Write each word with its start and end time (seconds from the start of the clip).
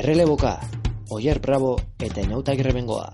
Erreleboka, 0.00 0.58
Oier 1.10 1.42
Bravo 1.44 1.74
eta 2.00 2.22
Inauta 2.24 2.54
Grebengoa. 2.56 3.10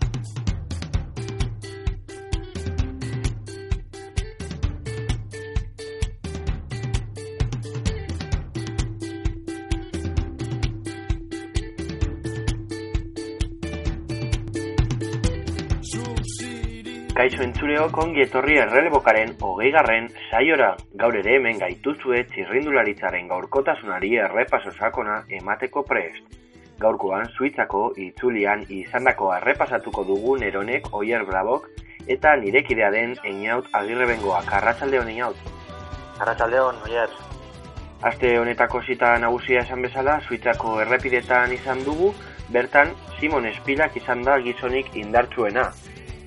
Kaixo 17.16 17.42
entzuleo 17.42 17.90
kongi 17.90 18.22
etorri 18.28 18.60
errelebokaren 18.62 19.34
hogeigarren 19.42 20.06
saiora 20.30 20.76
gaur 21.02 21.18
ere 21.24 21.40
hemen 21.40 21.58
gaituzue 21.66 22.22
txirrindularitzaren 22.30 23.26
gaurkotasunari 23.34 24.14
errepaso 24.30 24.78
sakona 24.78 25.24
emateko 25.42 25.82
prest. 25.82 26.35
Gaurkoan 26.80 27.28
Suitzako 27.36 27.90
itzulian 27.96 28.64
izandako 28.68 29.32
errepasatuko 29.38 30.04
dugu 30.04 30.36
neronek 30.36 30.92
Oier 30.92 31.24
Brabok 31.24 31.68
eta 32.06 32.36
nirekidea 32.36 32.90
den 32.90 33.16
Einaut 33.24 33.68
Agirre 33.72 34.06
Bengoa. 34.06 34.42
Karratxaldeon 34.46 35.08
Einaut. 35.08 35.36
Arratsaldeon, 36.18 36.76
Oier. 36.88 37.10
Aste 38.08 38.30
honetako 38.38 38.80
zita 38.82 39.10
nagusia 39.20 39.60
esan 39.64 39.82
bezala, 39.84 40.20
Suitzako 40.28 40.78
errepidetan 40.84 41.52
izan 41.52 41.82
dugu, 41.84 42.12
bertan 42.52 42.94
Simon 43.18 43.48
Espilak 43.50 43.96
izan 44.00 44.22
da 44.24 44.38
gizonik 44.40 44.94
indartsuena. 44.96 45.66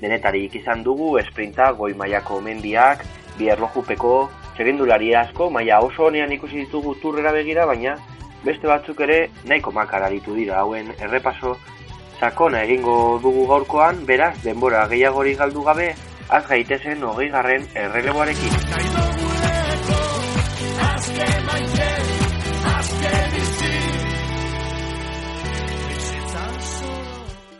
Denetarik 0.01 0.55
izan 0.61 0.83
dugu, 0.85 1.15
esprinta, 1.21 1.71
goi 1.77 1.93
mailako 1.97 2.39
mendiak, 2.45 3.01
bi 3.37 3.49
erlojupeko, 3.49 4.13
txegindulari 4.55 5.13
asko, 5.15 5.49
maila 5.49 5.81
oso 5.85 6.05
honean 6.07 6.31
ikusi 6.37 6.65
ditugu 6.65 6.95
turrera 7.01 7.33
begira, 7.33 7.65
baina 7.65 7.97
beste 8.45 8.67
batzuk 8.67 8.99
ere 9.05 9.19
nahiko 9.45 9.71
makar 9.71 10.03
aritu 10.07 10.35
dira 10.35 10.59
hauen 10.61 10.93
errepaso 10.99 11.55
sakona 12.19 12.63
egingo 12.67 13.19
dugu 13.23 13.45
gaurkoan, 13.47 14.05
beraz, 14.05 14.35
denbora 14.43 14.85
gehiagori 14.91 15.35
galdu 15.39 15.63
gabe, 15.63 15.93
az 16.29 16.43
gaitezen 16.47 17.03
hogei 17.03 17.29
garren 17.31 17.63
erreleboarekin. 17.75 18.57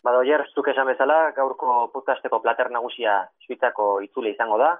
Bada, 0.03 0.19
Oier, 0.19 0.43
zuk 0.55 0.67
esan 0.71 0.88
bezala, 0.88 1.31
gaurko 1.36 1.89
podcasteko 1.93 2.41
plater 2.43 2.71
nagusia 2.71 3.21
Suitzako 3.45 3.99
itzule 4.03 4.33
izango 4.36 4.58
da. 4.59 4.73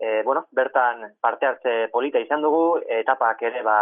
E, 0.00 0.22
bueno, 0.24 0.46
bertan 0.52 1.02
parte 1.20 1.46
hartze 1.46 1.74
polita 1.92 2.22
izan 2.22 2.42
dugu, 2.42 2.78
etapak 3.00 3.42
ere 3.50 3.62
ba, 3.66 3.78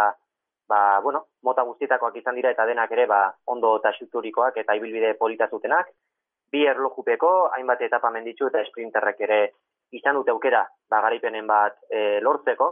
ba, 0.69 0.99
bueno, 1.01 1.25
mota 1.43 1.65
guztietakoak 1.65 2.15
izan 2.21 2.37
dira 2.37 2.51
eta 2.53 2.65
denak 2.69 2.91
ere 2.93 3.07
ba, 3.09 3.23
ondo 3.53 3.73
eta 3.79 3.91
xuturikoak 3.97 4.57
eta 4.61 4.75
ibilbide 4.77 5.15
polita 5.17 5.49
zutenak. 5.49 5.89
Bi 6.51 6.65
erlojupeko, 6.65 7.31
hainbat 7.55 7.81
etapa 7.85 8.09
menditzu 8.13 8.47
eta 8.49 8.61
sprinterrek 8.69 9.19
ere 9.27 9.39
izan 9.97 10.17
dute 10.19 10.31
aukera 10.31 10.63
ba, 10.89 11.01
garaipenen 11.01 11.47
bat 11.49 11.77
e, 11.89 12.19
lortzeko. 12.21 12.69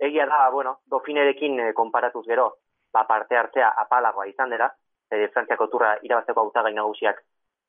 Egia 0.00 0.26
da, 0.26 0.48
bueno, 0.50 0.78
dofinerekin 0.90 1.60
e, 1.60 1.72
konparatuz 1.76 2.24
gero, 2.26 2.48
ba, 2.92 3.04
parte 3.08 3.36
hartzea 3.36 3.74
apalagoa 3.84 4.26
izan 4.26 4.52
dira, 4.52 4.70
e, 5.10 5.28
Frantziako 5.28 5.68
turra 5.72 5.94
irabazteko 6.02 6.46
hautagai 6.46 6.72
nagusiak 6.74 7.20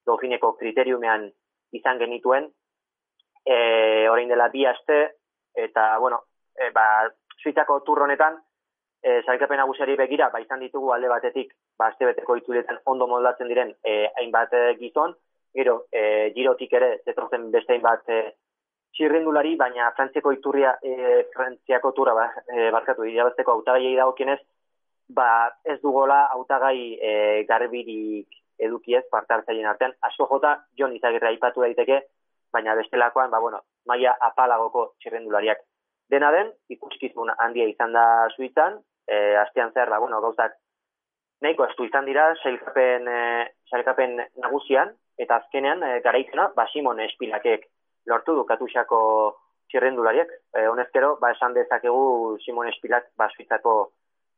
dofineko 0.07 0.53
kriteriumean 0.59 1.27
izan 1.75 1.99
genituen, 1.99 2.47
e, 3.45 3.55
orain 4.09 4.31
dela 4.31 4.47
bi 4.53 4.65
aste, 4.65 4.99
eta, 5.67 5.91
bueno, 5.99 6.23
e, 6.55 6.71
ba, 6.71 6.87
Suitzako 7.43 7.81
tur 7.85 8.01
honetan, 8.07 8.39
e, 9.05 9.21
zailkapen 9.25 9.61
nagusiari 9.61 9.95
begira, 9.99 10.31
ba, 10.33 10.41
izan 10.41 10.63
ditugu 10.63 10.89
alde 10.95 11.09
batetik, 11.11 11.53
ba, 11.77 11.91
aste 11.91 12.07
beteko 12.09 12.39
itzuletan 12.39 12.79
ondo 12.91 13.07
moldatzen 13.11 13.51
diren 13.51 13.75
e, 13.85 13.93
hainbat 14.17 14.53
e, 14.57 14.63
gizon, 14.79 15.13
gero, 15.55 15.75
e, 15.93 16.31
girotik 16.35 16.73
ere, 16.79 16.89
zetorzen 17.05 17.51
beste 17.53 17.75
hainbat 17.75 18.09
e, 18.09 18.21
txirrindulari, 18.97 19.53
baina 19.59 19.91
Frantziako 19.97 20.33
iturria, 20.33 20.73
e, 20.81 21.25
Frantziako 21.35 21.91
turra, 21.97 22.15
ba, 22.17 22.25
e, 22.49 22.71
barkatu, 22.73 23.05
irabazteko 23.11 23.53
hautagaiei 23.53 23.93
dagokienez, 23.99 24.39
ba, 25.13 25.29
ez 25.63 25.77
dugola 25.83 26.23
hautagai 26.33 26.79
e, 26.97 27.13
garbirik 27.49 28.41
edukiez 28.57 29.03
parte 29.11 29.35
hartzaileen 29.35 29.69
artean. 29.69 29.93
Asko 30.09 30.25
jota, 30.31 30.55
Jon 30.79 30.95
Izagirre 30.95 31.29
aipatu 31.29 31.61
daiteke, 31.61 32.01
baina 32.55 32.73
bestelakoan, 32.79 33.29
ba, 33.29 33.43
bueno, 33.43 33.61
maia 33.85 34.15
apalagoko 34.31 34.93
txirrendulariak. 35.03 35.61
Dena 36.09 36.31
den, 36.31 36.51
ikuskizun 36.71 37.31
handia 37.37 37.67
izan 37.67 37.93
da 37.93 38.05
Suitzan, 38.35 38.79
e, 39.07 39.35
astean 39.37 39.71
zer, 39.73 39.89
ba, 39.89 39.99
bueno, 39.99 40.21
gauzak 40.21 40.57
nahiko 41.41 41.65
estu 41.69 41.85
izan 41.85 42.05
dira, 42.05 42.31
sailkapen, 42.41 43.07
e, 43.07 43.21
sailkapen 43.71 44.19
nagusian, 44.41 44.93
eta 45.17 45.41
azkenean, 45.41 45.83
e, 45.83 45.99
garaizena, 46.05 46.49
ba, 46.55 46.67
Simon 46.73 46.99
Espilakek 47.05 47.67
lortu 48.05 48.35
du 48.37 48.45
katusako 48.45 48.99
txirrendulariak. 49.69 50.31
E, 50.55 50.67
honezkero, 50.71 51.15
ba, 51.21 51.31
esan 51.35 51.55
dezakegu 51.57 52.37
Simon 52.45 52.69
Espilak, 52.71 53.09
ba, 53.17 53.29
Suitzako 53.33 53.75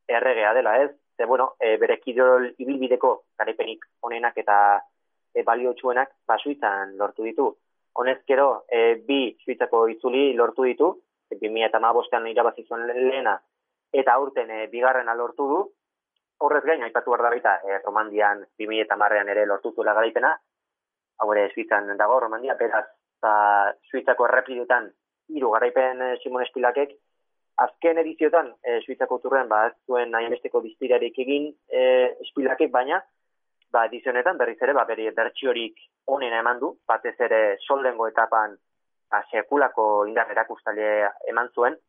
erregea 0.07 0.53
dela, 0.55 0.78
ez? 0.84 0.91
Ze, 1.17 1.25
bueno, 1.25 1.53
e, 1.59 1.75
bere 1.81 1.97
kirol 1.99 2.51
ibilbideko 2.57 3.13
garaipenik 3.39 3.85
onenak 4.07 4.38
eta 4.38 4.57
e, 5.34 5.44
baliotsuenak 5.44 6.13
ba, 6.28 6.38
Suitzan 6.38 6.95
lortu 6.97 7.25
ditu. 7.28 7.49
Honezkero, 7.97 8.66
e, 8.69 9.01
bi 9.07 9.35
Suitzako 9.44 9.88
itzuli 9.94 10.31
lortu 10.38 10.67
ditu, 10.69 10.91
e, 11.29 11.39
2008an 11.41 12.29
irabazi 12.31 12.66
zuen 12.67 12.85
lehena, 12.88 13.38
eta 13.92 14.14
aurten 14.14 14.52
e, 14.52 14.68
bigarrena 14.68 15.16
lortu 15.16 15.48
du, 15.48 15.64
horrez 16.40 16.64
gain, 16.66 16.84
aipatu 16.84 17.12
behar 17.12 17.24
da 17.25 17.34
baita, 17.34 17.56
e, 17.64 17.80
Romandian 17.86 18.44
2008an 18.59 19.34
ere 19.34 19.46
lortu 19.46 19.74
zuela 19.74 19.94
garaipena, 19.98 20.36
hau 21.18 21.34
ere 21.34 21.50
Suitzan 21.53 21.90
dago, 21.97 22.20
Romandia, 22.20 22.56
beraz, 22.59 22.86
ba, 23.22 23.74
Suitzako 23.90 24.28
errepidutan 24.28 24.90
hiru 25.34 25.52
garaipen 25.56 26.02
e, 26.02 26.16
Simon 26.22 26.46
Espilakek, 26.46 26.94
azken 27.64 27.97
ediziotan, 28.03 28.53
e, 28.62 28.80
Suitzako 28.86 29.20
turrean, 29.24 29.50
ba, 29.50 29.66
zuen 29.88 30.14
hainbesteko 30.16 30.62
biztirarik 30.62 31.18
egin 31.26 31.50
e, 31.70 31.81
espilakek, 32.28 32.72
baina, 32.72 33.02
ba, 33.74 33.88
edizionetan 33.90 34.38
berriz 34.38 34.59
ere, 34.62 34.76
ba, 34.78 34.86
beri 34.86 35.09
bertxiorik 35.16 35.81
onena 36.14 36.44
eman 36.44 36.62
du, 36.62 36.76
batez 36.88 37.16
ere 37.28 37.42
soldengo 37.66 38.08
etapan, 38.08 38.56
ba, 39.12 39.24
sekulako 39.31 40.06
indar 40.08 40.31
erakustaile 40.31 41.09
eman 41.34 41.50
zuen, 41.56 41.80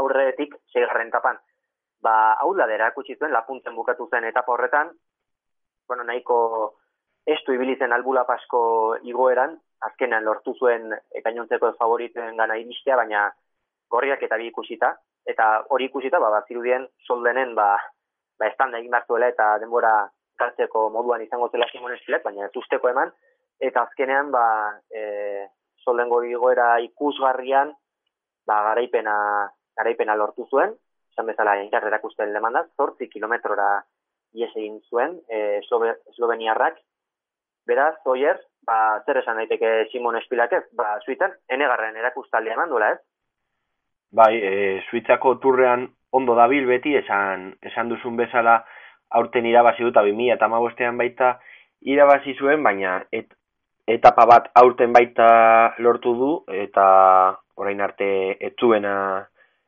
aurretik, 0.00 0.54
seigarren 0.72 1.08
etapan, 1.12 1.38
ba, 2.02 2.36
da 2.56 2.68
erakutsi 2.74 3.16
zuen, 3.16 3.32
lapuntzen 3.32 3.74
bukatu 3.74 4.08
zen 4.10 4.24
etapa 4.24 4.52
horretan, 4.52 4.90
bueno, 5.88 6.04
nahiko 6.04 6.38
estu 7.26 7.54
ibili 7.54 7.76
zen 7.78 7.92
albula 7.92 8.24
pasko 8.24 8.96
igoeran, 9.02 9.56
azkenean 9.86 10.24
lortu 10.24 10.54
zuen 10.58 10.92
e, 10.92 11.20
gainontzeko 11.22 11.72
favoriten 11.78 12.36
gana 12.36 12.56
iristea, 12.58 12.96
baina 12.96 13.28
gorriak 13.90 14.22
eta 14.22 14.38
bi 14.40 14.48
ikusita, 14.50 14.92
eta 15.26 15.48
hori 15.70 15.90
ikusita, 15.90 16.18
ba, 16.22 16.30
bazirudien 16.38 16.86
soldenen, 17.06 17.54
ba, 17.54 17.76
ba, 18.38 18.48
estanda 18.48 18.78
egin 18.78 18.94
hartuela 18.94 19.28
eta 19.30 19.56
denbora 19.62 19.92
galtzeko 20.38 20.88
moduan 20.90 21.22
izango 21.22 21.50
zela 21.50 21.68
Simon 21.70 21.94
Estilek, 21.94 22.24
baina 22.24 22.46
ez 22.48 22.56
usteko 22.56 22.90
eman, 22.90 23.12
eta 23.60 23.84
azkenean, 23.86 24.30
ba, 24.34 24.44
e, 24.90 25.46
soldengo 25.84 26.22
igoera 26.26 26.78
ikusgarrian, 26.88 27.74
ba, 28.46 28.62
garaipena, 28.70 29.16
garaipena 29.76 30.16
lortu 30.16 30.46
zuen, 30.50 30.74
esan 31.12 31.28
bezala, 31.28 31.58
ingar 31.62 31.86
erakusten 31.88 32.32
lemanda, 32.32 32.64
zortzi 32.76 33.08
kilometrora 33.08 33.68
ies 34.34 34.50
egin 34.56 34.80
zuen, 34.88 35.18
e, 35.28 35.60
esloveniarrak, 35.60 36.78
beraz, 37.68 37.94
oier, 38.08 38.40
ba, 38.66 39.02
zer 39.06 39.20
esan 39.20 39.40
daiteke 39.42 39.72
Simon 39.92 40.16
Espilak 40.20 40.52
ez, 40.56 40.64
ba, 40.78 40.94
suitan, 41.04 41.34
enegarren 41.48 41.96
erakustaldia 42.00 42.56
eman 42.56 42.72
duela 42.72 42.94
ez, 42.96 43.00
Bai, 44.12 44.36
e, 44.36 44.82
Suitzako 44.90 45.38
turrean 45.40 45.86
ondo 46.12 46.34
dabil 46.36 46.66
beti, 46.68 46.92
esan, 46.98 47.46
esan 47.64 47.88
duzun 47.88 48.18
bezala 48.18 48.58
aurten 49.16 49.46
irabazi 49.48 49.86
dut, 49.86 49.96
2000 49.96 50.34
eta 50.34 50.48
magostean 50.52 50.98
baita 51.00 51.38
irabazi 51.88 52.34
zuen, 52.36 52.60
baina 52.62 52.98
et, 53.10 53.32
etapa 53.88 54.26
bat 54.28 54.50
aurten 54.60 54.92
baita 54.92 55.28
lortu 55.78 56.12
du, 56.18 56.32
eta 56.64 56.84
orain 57.56 57.80
arte 57.80 58.08
etzuena, 58.50 58.94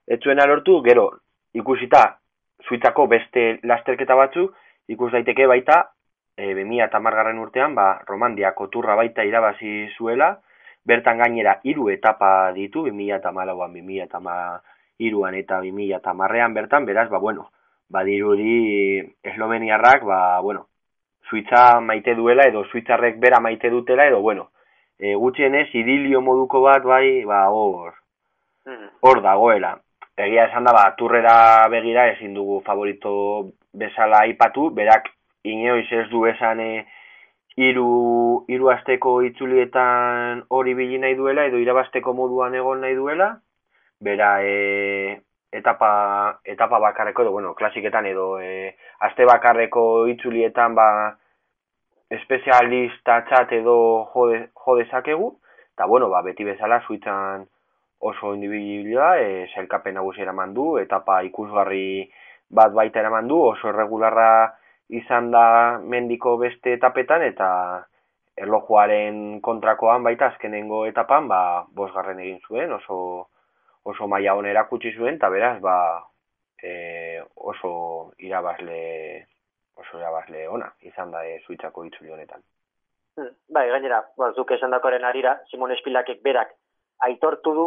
etzuena 0.06 0.46
lortu, 0.46 0.80
gero 0.82 1.10
ikusita 1.54 2.18
Suitzako 2.64 3.06
beste 3.06 3.58
lasterketa 3.62 4.14
batzu, 4.16 4.46
ikus 4.88 5.10
daiteke 5.12 5.46
baita, 5.46 5.82
e, 6.36 6.54
2000 6.54 6.86
eta 6.86 7.00
margarren 7.00 7.38
urtean, 7.38 7.74
ba, 7.74 8.00
Romandiako 8.06 8.70
turra 8.72 8.96
baita 8.96 9.24
irabazi 9.24 9.90
zuela, 9.98 10.30
bertan 10.84 11.18
gainera 11.18 11.58
hiru 11.64 11.88
etapa 11.90 12.52
ditu 12.52 12.84
2014an 12.86 13.72
2013an 15.00 15.34
eta 15.40 15.60
2010an 15.64 16.54
bertan 16.54 16.86
beraz 16.86 17.08
ba 17.08 17.18
bueno 17.18 17.48
badirudi 17.88 19.00
esloveniarrak 19.22 20.04
ba 20.04 20.40
bueno 20.40 20.68
Suitza 21.28 21.80
maite 21.80 22.14
duela 22.14 22.44
edo 22.44 22.64
Suitzarrek 22.64 23.18
bera 23.18 23.40
maite 23.40 23.70
dutela 23.70 24.06
edo 24.06 24.20
bueno 24.20 24.50
e, 24.98 25.14
gutxienez 25.14 25.68
idilio 25.72 26.20
moduko 26.20 26.60
bat 26.60 26.84
bai 26.84 27.24
ba 27.24 27.48
hor 27.48 27.94
hor 29.00 29.22
dagoela 29.22 29.80
egia 30.16 30.46
esan 30.48 30.64
da 30.64 30.72
ba 30.72 30.84
turrera 30.98 31.68
begira 31.68 32.08
ezin 32.12 32.34
dugu 32.34 32.60
favorito 32.66 33.50
bezala 33.72 34.22
aipatu 34.22 34.70
berak 34.70 35.08
inoiz 35.44 35.90
ez 35.92 36.08
du 36.10 36.24
esan 36.26 36.60
e, 36.60 36.86
iru, 37.56 38.44
iru 38.48 38.70
asteko 38.70 39.20
itzulietan 39.28 40.44
hori 40.50 40.74
bili 40.74 40.98
nahi 40.98 41.14
duela 41.14 41.46
edo 41.46 41.58
irabasteko 41.62 42.14
moduan 42.14 42.54
egon 42.54 42.80
nahi 42.80 42.94
duela, 42.94 43.28
bera 44.00 44.30
e, 44.42 45.20
etapa, 45.52 46.40
etapa 46.44 46.80
bakarreko 46.80 47.22
edo, 47.22 47.32
bueno, 47.32 47.54
klasiketan 47.54 48.06
edo 48.06 48.38
e, 48.40 48.74
aste 49.06 49.26
bakarreko 49.28 50.06
itzulietan 50.14 50.74
ba, 50.74 50.88
espezialista 52.10 53.20
txat 53.28 53.52
edo 53.60 53.76
jode, 54.14 54.48
jodezakegu, 54.66 55.30
eta 55.74 55.86
bueno, 55.86 56.10
ba, 56.10 56.22
beti 56.22 56.44
bezala 56.46 56.80
suitzan 56.86 57.46
oso 57.98 58.34
individuala, 58.34 59.20
e, 59.20 59.48
zelkapen 59.54 59.94
nagusi 59.94 60.22
eraman 60.22 60.54
du, 60.54 60.76
etapa 60.78 61.22
ikusgarri 61.26 62.10
bat 62.50 62.72
baita 62.72 63.00
eraman 63.00 63.28
du, 63.28 63.40
oso 63.52 63.70
erregularra 63.70 64.54
izan 64.88 65.30
da 65.32 65.44
mendiko 65.80 66.36
beste 66.38 66.74
etapetan, 66.78 67.22
eta 67.22 67.50
erlojuaren 68.36 69.40
kontrakoan 69.40 70.02
baita 70.04 70.32
azkenengo 70.32 70.84
etapan, 70.86 71.28
ba, 71.28 71.40
bosgarren 71.72 72.20
egin 72.20 72.40
zuen, 72.48 72.72
oso, 72.72 72.98
oso 73.84 74.08
maila 74.10 74.34
onera 74.36 74.66
kutsi 74.68 74.92
zuen, 74.96 75.16
eta 75.20 75.30
beraz, 75.30 75.56
ba, 75.62 75.76
e, 76.62 77.22
oso 77.36 78.12
irabazle 78.18 79.26
oso 79.76 79.98
irabazle 79.98 80.48
ona 80.48 80.68
izan 80.86 81.10
da 81.10 81.24
e, 81.26 81.38
suitzako 81.46 81.84
itzuli 81.88 82.12
honetan. 82.14 82.42
Hmm, 83.18 83.30
bai, 83.54 83.68
gainera, 83.70 84.00
ba, 84.18 84.32
zuk 84.34 84.50
esan 84.56 84.74
dakoaren 84.74 85.04
arira, 85.06 85.36
Simon 85.50 85.74
Espilakek 85.74 86.22
berak 86.22 86.54
aitortu 87.06 87.54
du 87.54 87.66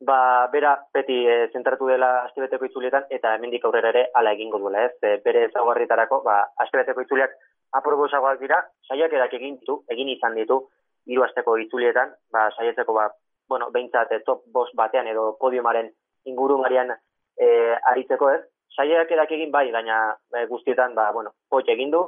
ba, 0.00 0.48
bera 0.52 0.72
beti 0.94 1.26
e, 1.26 1.36
zentratu 1.52 1.88
dela 1.90 2.10
astebeteko 2.24 2.68
itzulietan 2.68 3.06
eta 3.10 3.34
hemendik 3.34 3.64
aurrera 3.64 3.90
ere 3.90 4.04
hala 4.14 4.32
egingo 4.36 4.58
duela, 4.62 4.84
ez? 4.86 4.94
E, 5.02 5.16
bere 5.24 5.46
ezaugarritarako, 5.48 6.20
ba, 6.24 6.38
astebeteko 6.64 7.02
itzuliak 7.02 7.34
aprobosagoak 7.78 8.40
dira, 8.40 8.60
saiak 8.88 9.12
erak 9.12 9.34
egin 9.40 9.58
ditu, 9.58 9.82
egin 9.90 10.10
izan 10.14 10.38
ditu, 10.38 10.60
hiru 11.08 11.24
asteko 11.26 11.56
itzulietan, 11.64 12.14
ba, 12.32 12.48
saietzeko, 12.56 12.94
ba, 12.94 13.08
bueno, 13.48 13.70
behintzat 13.74 14.12
e, 14.12 14.22
top 14.26 14.44
bost 14.54 14.76
batean 14.78 15.08
edo 15.10 15.32
podiumaren 15.40 15.90
ingurungarian 16.30 16.94
e, 16.94 17.48
aritzeko, 17.92 18.30
ez? 18.36 18.42
Saiak 18.78 19.10
erak 19.10 19.32
egin 19.34 19.50
bai, 19.50 19.68
gaina 19.74 19.98
e, 20.36 20.46
guztietan, 20.46 20.94
ba, 20.94 21.10
bueno, 21.12 21.34
potxe 21.50 21.74
egin 21.74 21.90
du, 21.90 22.04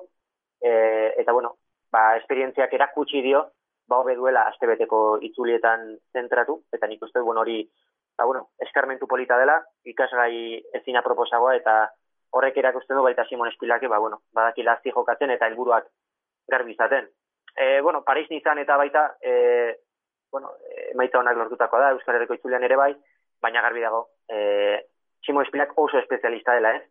e, 0.63 0.71
eta, 1.19 1.33
bueno, 1.33 1.57
ba, 1.93 2.15
esperientziak 2.21 2.73
erakutsi 2.79 3.25
dio, 3.25 3.49
ba 3.91 3.99
hobe 3.99 4.15
duela 4.17 4.47
astebeteko 4.49 5.19
itzulietan 5.27 5.97
zentratu 6.15 6.61
eta 6.73 6.87
nik 6.87 7.03
uste 7.03 7.21
bueno 7.27 7.43
hori 7.43 7.59
ba 8.19 8.25
bueno 8.25 8.51
eskarmentu 8.67 9.09
polita 9.11 9.39
dela 9.39 9.57
ikasgai 9.93 10.63
ezina 10.79 11.03
proposagoa 11.03 11.57
eta 11.59 11.75
horrek 12.39 12.61
erakusten 12.63 12.97
du 12.97 13.03
baita 13.03 13.27
Simon 13.27 13.51
Espilake 13.51 13.89
ba 13.89 13.99
bueno 13.99 14.23
badaki 14.33 14.63
lasti 14.63 14.95
jokatzen 14.95 15.35
eta 15.35 15.49
helburuak 15.51 15.89
garbi 16.51 16.73
izaten. 16.73 17.09
E, 17.57 17.81
bueno 17.81 18.05
Paris 18.05 18.31
izan 18.31 18.59
eta 18.63 18.77
baita 18.77 19.03
e, 19.21 19.33
bueno 20.31 20.55
e, 20.71 20.95
maita 20.95 21.19
onak 21.19 21.37
lortutakoa 21.37 21.81
da 21.81 21.91
Euskal 21.97 22.15
Herriko 22.15 22.39
itzulean 22.39 22.65
ere 22.65 22.77
bai 22.77 22.95
baina 23.43 23.63
garbi 23.67 23.83
dago. 23.83 24.07
E, 24.29 24.87
Simon 25.27 25.45
Espilak 25.45 25.75
oso 25.77 25.99
espezialista 25.99 26.55
dela 26.55 26.77
ez? 26.77 26.85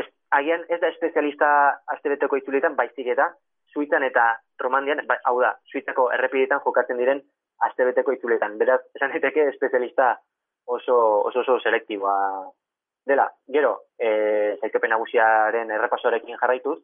Ez 0.00 0.06
agian 0.30 0.64
ez 0.68 0.80
da 0.80 0.88
espezialista 0.88 1.48
astebeteko 1.96 2.40
itzulietan 2.40 2.76
baizik 2.76 3.12
eta 3.16 3.34
Suitzan 3.72 4.04
eta 4.04 4.24
Romandian, 4.62 5.02
ba, 5.06 5.18
hau 5.28 5.38
da, 5.42 5.52
Suitzako 5.70 6.08
errepidetan 6.16 6.62
jokatzen 6.64 7.00
diren 7.00 7.22
astebeteko 7.68 8.14
itzuletan. 8.16 8.56
Beraz, 8.58 8.80
esan 8.96 9.12
daiteke 9.14 9.48
espezialista 9.52 10.14
oso, 10.66 10.96
oso, 11.28 11.40
oso 11.40 11.58
selektiboa 11.60 12.16
dela. 13.06 13.28
Gero, 13.46 13.72
e, 13.98 14.56
zailkepen 14.60 14.94
nagusiaren 14.94 15.70
errepasoarekin 15.76 16.38
jarraituz, 16.40 16.78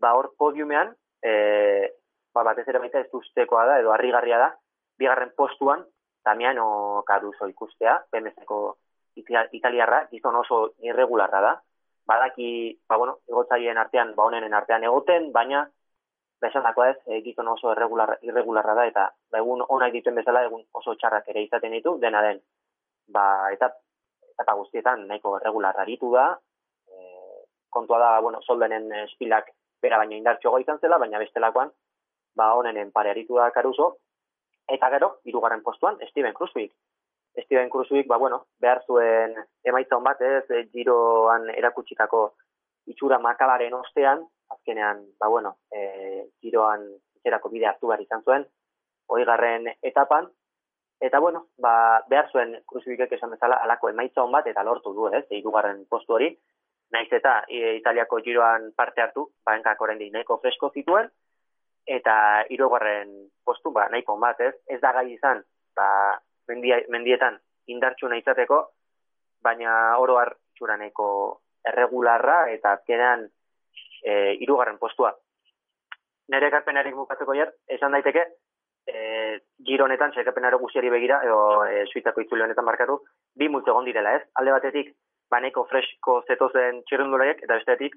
ba 0.00 0.12
hor 0.16 0.32
podiumean, 0.38 0.92
e, 1.22 1.32
ba, 2.34 2.44
batez 2.44 2.66
ere 2.68 2.80
baita 2.82 3.00
ez 3.00 3.10
duztekoa 3.12 3.64
da, 3.68 3.78
edo 3.80 3.92
harrigarria 3.92 4.40
da, 4.40 4.50
bigarren 4.98 5.32
postuan, 5.36 5.84
Damiano 6.26 7.04
Caruso 7.06 7.46
ikustea, 7.46 8.00
BMS-ko 8.10 8.76
italiarra, 9.54 10.08
gizon 10.10 10.34
oso 10.36 10.58
irregularra 10.82 11.40
da, 11.40 11.52
badaki, 12.06 12.48
ba, 12.88 12.98
bueno, 12.98 13.20
egotzaien 13.28 13.78
artean, 13.78 14.14
ba, 14.16 14.26
honenen 14.26 14.54
artean 14.54 14.84
egoten, 14.84 15.30
baina 15.32 15.64
ba, 16.40 16.48
esan 16.48 16.64
dakoa 16.66 16.90
ez, 16.90 16.98
egiten 17.18 17.48
oso 17.48 17.72
irregular, 17.72 18.16
irregularra 18.22 18.74
da, 18.78 18.86
eta 18.90 19.08
ba, 19.32 19.40
egun 19.40 19.64
onak 19.68 19.92
dituen 19.92 20.18
bezala, 20.20 20.44
egun 20.48 20.64
oso 20.74 20.94
txarrak 20.94 21.28
ere 21.32 21.44
izaten 21.46 21.72
ditu, 21.76 21.96
dena 22.02 22.22
den, 22.24 22.40
ba, 23.12 23.26
eta, 23.52 23.70
eta 24.36 24.56
guztietan 24.60 25.06
nahiko 25.08 25.36
irregularra 25.40 25.86
ditu 25.88 26.12
da, 26.14 26.28
e, 26.88 26.96
kontua 27.70 28.00
da, 28.02 28.10
bueno, 28.20 28.42
soldenen 28.42 28.92
espilak 29.04 29.52
bera 29.82 30.00
baina 30.02 30.16
indartxo 30.16 30.56
izan 30.60 30.80
zela, 30.80 30.98
baina 30.98 31.20
bestelakoan, 31.22 31.72
ba, 32.36 32.52
honenen 32.54 32.92
pare 32.92 33.12
aritu 33.12 33.40
da 33.40 33.50
karuso, 33.50 33.94
eta 34.68 34.90
gero, 34.92 35.16
irugarren 35.24 35.62
postuan, 35.62 35.98
Steven 36.10 36.34
Krusvik. 36.34 36.72
Steven 37.44 37.68
Krusvik, 37.70 38.06
ba, 38.08 38.16
bueno, 38.16 38.46
behar 38.60 38.82
zuen 38.86 39.36
emaitza 39.64 39.96
hon 39.96 40.04
bat, 40.04 40.20
ez, 40.20 40.64
giroan 40.72 41.50
erakutsitako 41.52 42.22
itxura 42.92 43.18
makalaren 43.18 43.74
ostean, 43.76 44.24
azkenean, 44.54 45.04
ba 45.18 45.28
bueno, 45.28 45.56
e, 45.70 46.26
giroan 46.40 46.86
itxerako 47.16 47.50
bide 47.50 47.66
hartu 47.66 47.90
behar 47.90 48.02
izan 48.02 48.22
zuen, 48.22 48.46
oigarren 49.08 49.68
etapan, 49.82 50.28
eta 51.00 51.18
bueno, 51.20 51.46
ba, 51.58 52.02
behar 52.08 52.30
zuen 52.32 52.56
kruzibikek 52.66 53.12
esan 53.18 53.34
bezala 53.34 53.58
alako 53.62 53.90
emaitza 53.90 54.22
hon 54.22 54.32
bat, 54.32 54.46
eta 54.46 54.64
lortu 54.64 54.94
du, 54.94 55.08
ez, 55.14 55.24
irugarren 55.30 55.84
postu 55.90 56.16
hori, 56.16 56.30
naiz 56.94 57.08
eta 57.12 57.40
e, 57.48 57.76
italiako 57.80 58.20
giroan 58.24 58.70
parte 58.76 59.02
hartu, 59.02 59.28
ba, 59.44 59.56
enkak 59.58 59.80
oraindik 59.82 60.12
nahiko 60.12 60.38
fresko 60.42 60.70
zituen, 60.74 61.10
eta 61.86 62.44
irugarren 62.50 63.12
postu, 63.44 63.72
ba, 63.74 63.88
nahiko 63.90 64.16
bat, 64.22 64.40
ez, 64.40 64.54
ez 64.66 64.80
da 64.80 64.92
gai 64.96 65.10
izan, 65.12 65.42
ba, 65.76 65.88
mendia, 66.48 66.80
mendietan 66.88 67.38
indartxu 67.66 68.12
izateko, 68.14 68.62
baina 69.42 69.98
oro 69.98 70.18
har 70.18 70.36
nahiko 70.78 71.42
erregularra, 71.66 72.50
eta 72.50 72.72
azkenean 72.78 73.26
e, 74.02 74.36
irugarren 74.40 74.78
postua. 74.78 75.14
Nere 76.32 76.48
ekarpenari 76.50 76.92
bukatzeko 76.92 77.34
jar, 77.38 77.52
esan 77.70 77.94
daiteke, 77.94 78.24
e, 78.86 79.40
giro 79.66 79.84
honetan, 79.84 80.12
txekapenare 80.14 80.58
guziari 80.62 80.90
begira, 80.90 81.20
edo 81.26 81.38
e, 81.66 81.84
suitako 81.86 82.24
itzule 82.24 82.46
honetan 82.46 82.66
markatu, 82.66 82.98
bi 83.34 83.48
multo 83.48 83.72
egon 83.74 83.86
direla 83.86 84.16
ez. 84.18 84.22
Alde 84.40 84.54
batetik, 84.56 84.92
baneko 85.30 85.66
fresko 85.70 86.20
zetozen 86.26 86.82
txerrendulariak, 86.88 87.42
eta 87.46 87.58
bestetik, 87.60 87.96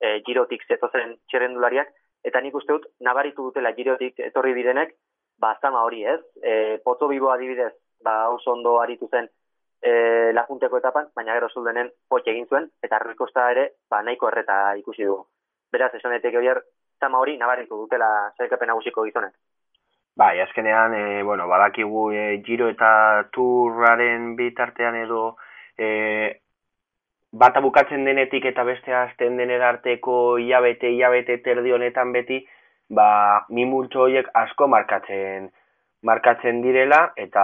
e, 0.00 0.18
girotik 0.28 0.64
zetozen 0.68 1.16
txerrendulariak, 1.30 1.92
eta 2.24 2.40
nik 2.44 2.56
uste 2.60 2.76
dut, 2.76 2.88
nabaritu 3.00 3.48
dutela 3.48 3.72
girotik 3.76 4.20
etorri 4.28 4.54
direnek, 4.56 4.96
ba, 5.40 5.54
zama 5.60 5.84
hori 5.88 6.04
ez. 6.04 6.20
E, 6.42 6.78
potzo 6.84 7.08
bibo 7.08 7.32
adibidez, 7.32 7.72
ba, 8.04 8.22
oso 8.32 8.52
ondo 8.52 8.78
aritu 8.80 9.08
zen, 9.08 9.28
e, 9.80 9.92
lajunteko 10.36 10.80
etapan, 10.80 11.08
baina 11.16 11.36
gero 11.36 11.48
zuldenen 11.48 11.92
potxe 12.08 12.32
egin 12.32 12.48
zuen, 12.48 12.72
eta 12.84 13.00
rikosta 13.04 13.50
ere, 13.56 13.70
ba, 13.88 14.04
nahiko 14.04 14.28
erreta 14.28 14.62
ikusi 14.84 15.08
dugu 15.08 15.28
beraz 15.72 15.94
esan 15.94 16.14
daiteke 16.16 16.38
horier 16.38 16.60
zama 17.00 17.18
hori 17.18 17.36
nabariko 17.38 17.78
dutela 17.82 18.08
zailkapen 18.38 18.68
nagusiko 18.72 19.04
gizonek. 19.06 19.32
Bai, 20.16 20.40
azkenean, 20.40 20.94
e, 20.94 21.22
bueno, 21.22 21.46
badakigu 21.48 22.10
e, 22.12 22.24
giro 22.44 22.68
eta 22.68 22.90
turraren 23.32 24.34
bitartean 24.36 24.98
edo 25.00 25.36
e, 25.78 26.40
bata 27.32 27.62
bukatzen 27.64 28.04
denetik 28.04 28.44
eta 28.50 28.64
beste 28.68 28.92
azten 28.92 29.38
denera 29.38 29.70
arteko 29.70 30.38
iabete, 30.42 30.90
iabete 30.98 31.38
terdi 31.46 31.72
honetan 31.72 32.12
beti, 32.12 32.42
ba, 32.90 33.46
mimultxo 33.48 34.04
horiek 34.08 34.28
asko 34.42 34.68
markatzen 34.68 35.48
markatzen 36.02 36.62
direla 36.64 37.00
eta 37.16 37.42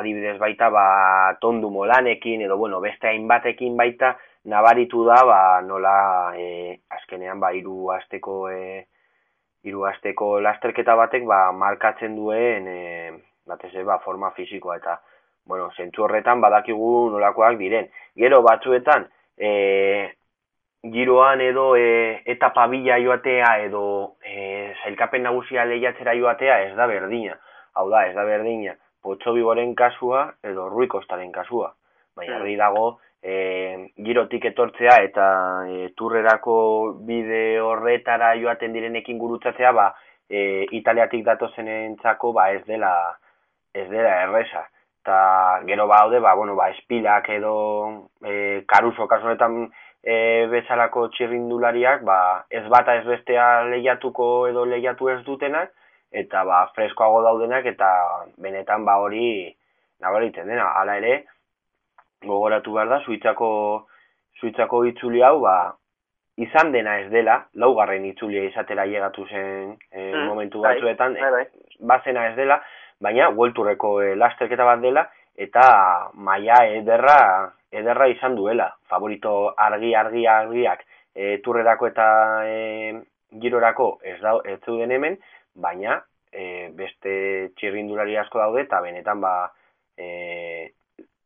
adibidez 0.00 0.36
baita 0.40 0.68
ba 0.70 1.36
tondu 1.40 1.70
molanekin 1.72 2.42
edo 2.44 2.58
bueno 2.60 2.80
beste 2.80 3.08
hainbatekin 3.08 3.76
baita 3.76 4.16
nabaritu 4.48 5.04
da 5.06 5.18
ba, 5.24 5.40
nola 5.62 5.96
e, 6.36 6.78
azkenean 6.96 7.40
ba 7.40 7.52
hiru 7.52 7.90
asteko 7.94 8.38
e, 8.50 8.86
hiru 9.64 9.84
asteko 9.88 10.38
lasterketa 10.40 10.96
batek 10.96 11.26
ba, 11.28 11.40
markatzen 11.52 12.16
duen 12.16 12.68
e, 12.68 12.80
batez 13.46 13.74
ba, 13.84 13.98
forma 14.04 14.32
fisikoa 14.36 14.78
eta 14.80 14.98
bueno, 15.48 15.70
zentzu 15.76 16.04
horretan 16.04 16.42
badakigu 16.44 17.08
nolakoak 17.10 17.56
diren. 17.58 17.88
Gero 18.20 18.42
batzuetan 18.44 19.06
e, 19.40 19.50
giroan 20.92 21.40
edo 21.40 21.70
e, 21.76 22.20
etapa 22.26 22.66
bila 22.68 22.98
joatea 23.00 23.54
edo 23.64 23.84
e, 24.22 24.74
zailkapen 24.82 25.24
nagusia 25.24 25.64
lehiatzera 25.64 26.14
joatea 26.20 26.60
ez 26.66 26.74
da 26.76 26.86
berdina. 26.86 27.38
Hau 27.74 27.88
da, 27.90 28.04
ez 28.06 28.14
da 28.14 28.24
berdina. 28.28 28.76
Potso 29.02 29.32
biboren 29.32 29.74
kasua 29.74 30.26
edo 30.44 30.68
ruikostaren 30.68 31.32
kasua. 31.32 31.72
Baina, 32.18 32.42
mm. 32.42 32.56
dago, 32.58 32.86
e, 33.22 33.90
girotik 34.04 34.44
etortzea 34.52 34.98
eta 35.04 35.28
e, 35.68 35.88
turrerako 35.96 36.58
bide 37.08 37.60
horretara 37.60 38.34
joaten 38.40 38.72
direnekin 38.72 39.18
gurutzatzea 39.18 39.72
ba 39.72 39.88
e, 40.28 40.66
italiatik 40.78 41.24
datozen 41.24 41.68
entzako 41.68 42.32
ba 42.32 42.50
ez 42.52 42.64
dela 42.66 42.92
ez 43.74 43.88
dela 43.90 44.22
erresa. 44.24 44.68
Eta 45.02 45.18
gero 45.66 45.86
ba 45.88 46.02
haude 46.02 46.20
ba, 46.20 46.34
bueno, 46.34 46.54
ba 46.56 46.70
espilak 46.70 47.28
edo 47.30 47.54
e, 48.24 48.64
karuso 48.66 49.06
kasu 49.08 49.26
honetan 49.26 49.68
e, 50.02 50.46
bezalako 50.50 51.08
txirrindulariak, 51.14 52.02
ba, 52.04 52.44
ez 52.50 52.64
bata 52.68 52.98
ez 52.98 53.06
bestea 53.06 53.64
lehiatuko 53.70 54.48
edo 54.48 54.64
lehiatu 54.68 55.08
ez 55.12 55.20
dutenak, 55.24 55.72
eta 56.12 56.44
ba, 56.48 56.66
freskoago 56.76 57.22
daudenak, 57.24 57.66
eta 57.66 57.88
benetan 58.38 58.84
ba 58.84 58.98
hori 59.02 59.54
nabaritzen 60.04 60.48
dena, 60.48 60.70
hala 60.80 60.98
ere, 61.00 61.24
gogoratu 62.24 62.72
behar 62.74 62.88
da, 62.88 63.00
suitzako, 63.04 63.50
suitzako 64.40 64.84
itzuli 64.90 65.22
hau, 65.22 65.40
ba, 65.44 65.74
izan 66.38 66.72
dena 66.72 66.98
ez 67.02 67.10
dela, 67.10 67.40
laugarren 67.58 68.04
itzulia 68.06 68.44
izatera 68.46 68.86
llegatu 68.86 69.26
zen 69.26 69.76
e, 69.90 70.12
momentu 70.26 70.62
bai, 70.62 70.74
batzuetan, 70.76 71.16
bai, 71.18 71.30
bai. 71.34 71.44
bazena 71.80 72.28
ez 72.30 72.36
dela, 72.36 72.60
baina 73.02 73.30
guelturreko 73.34 73.92
e, 74.02 74.14
lasterketa 74.18 74.66
bat 74.68 74.82
dela, 74.82 75.08
eta 75.38 75.62
maia 76.14 76.58
ederra 76.74 77.18
ederra 77.70 78.08
izan 78.08 78.34
duela. 78.34 78.70
Favorito 78.88 79.52
argi 79.56 79.92
argi 79.94 80.24
argiak 80.26 80.84
e, 81.14 81.38
turrerako 81.44 81.90
eta 81.90 82.08
e, 82.46 82.94
girorako 83.42 83.98
ez 84.02 84.18
da 84.22 84.38
ez 84.44 84.58
zeuden 84.64 84.94
hemen, 84.94 85.18
baina 85.54 86.00
e, 86.32 86.70
beste 86.78 87.12
txirrindulari 87.58 88.16
asko 88.16 88.40
daude 88.40 88.64
eta 88.64 88.80
benetan 88.84 89.20
ba 89.20 89.34
e, 89.98 90.70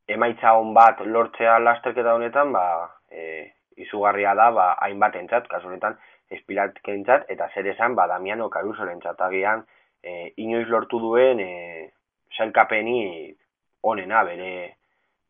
emaitza 0.09 0.55
on 0.59 0.75
bat 0.75 1.01
lortzea 1.07 1.59
lasterketa 1.59 2.15
honetan 2.15 2.53
ba 2.53 2.65
e, 3.11 3.53
izugarria 3.77 4.35
da 4.35 4.51
ba 4.51 4.73
hainbatentzat 4.87 5.49
kasu 5.49 5.69
honetan 5.69 5.97
espilatkentzat 6.31 7.31
eta 7.31 7.49
zer 7.55 7.67
esan 7.75 7.95
ba 7.95 8.07
Damiano 8.07 8.49
Carusorentzat 8.51 9.21
agian 9.21 9.65
e, 10.03 10.33
inoiz 10.37 10.69
lortu 10.69 10.99
duen 11.01 11.41
e, 11.41 11.91
sailkapeni 12.37 13.35
onena 13.83 14.23
bere 14.25 14.77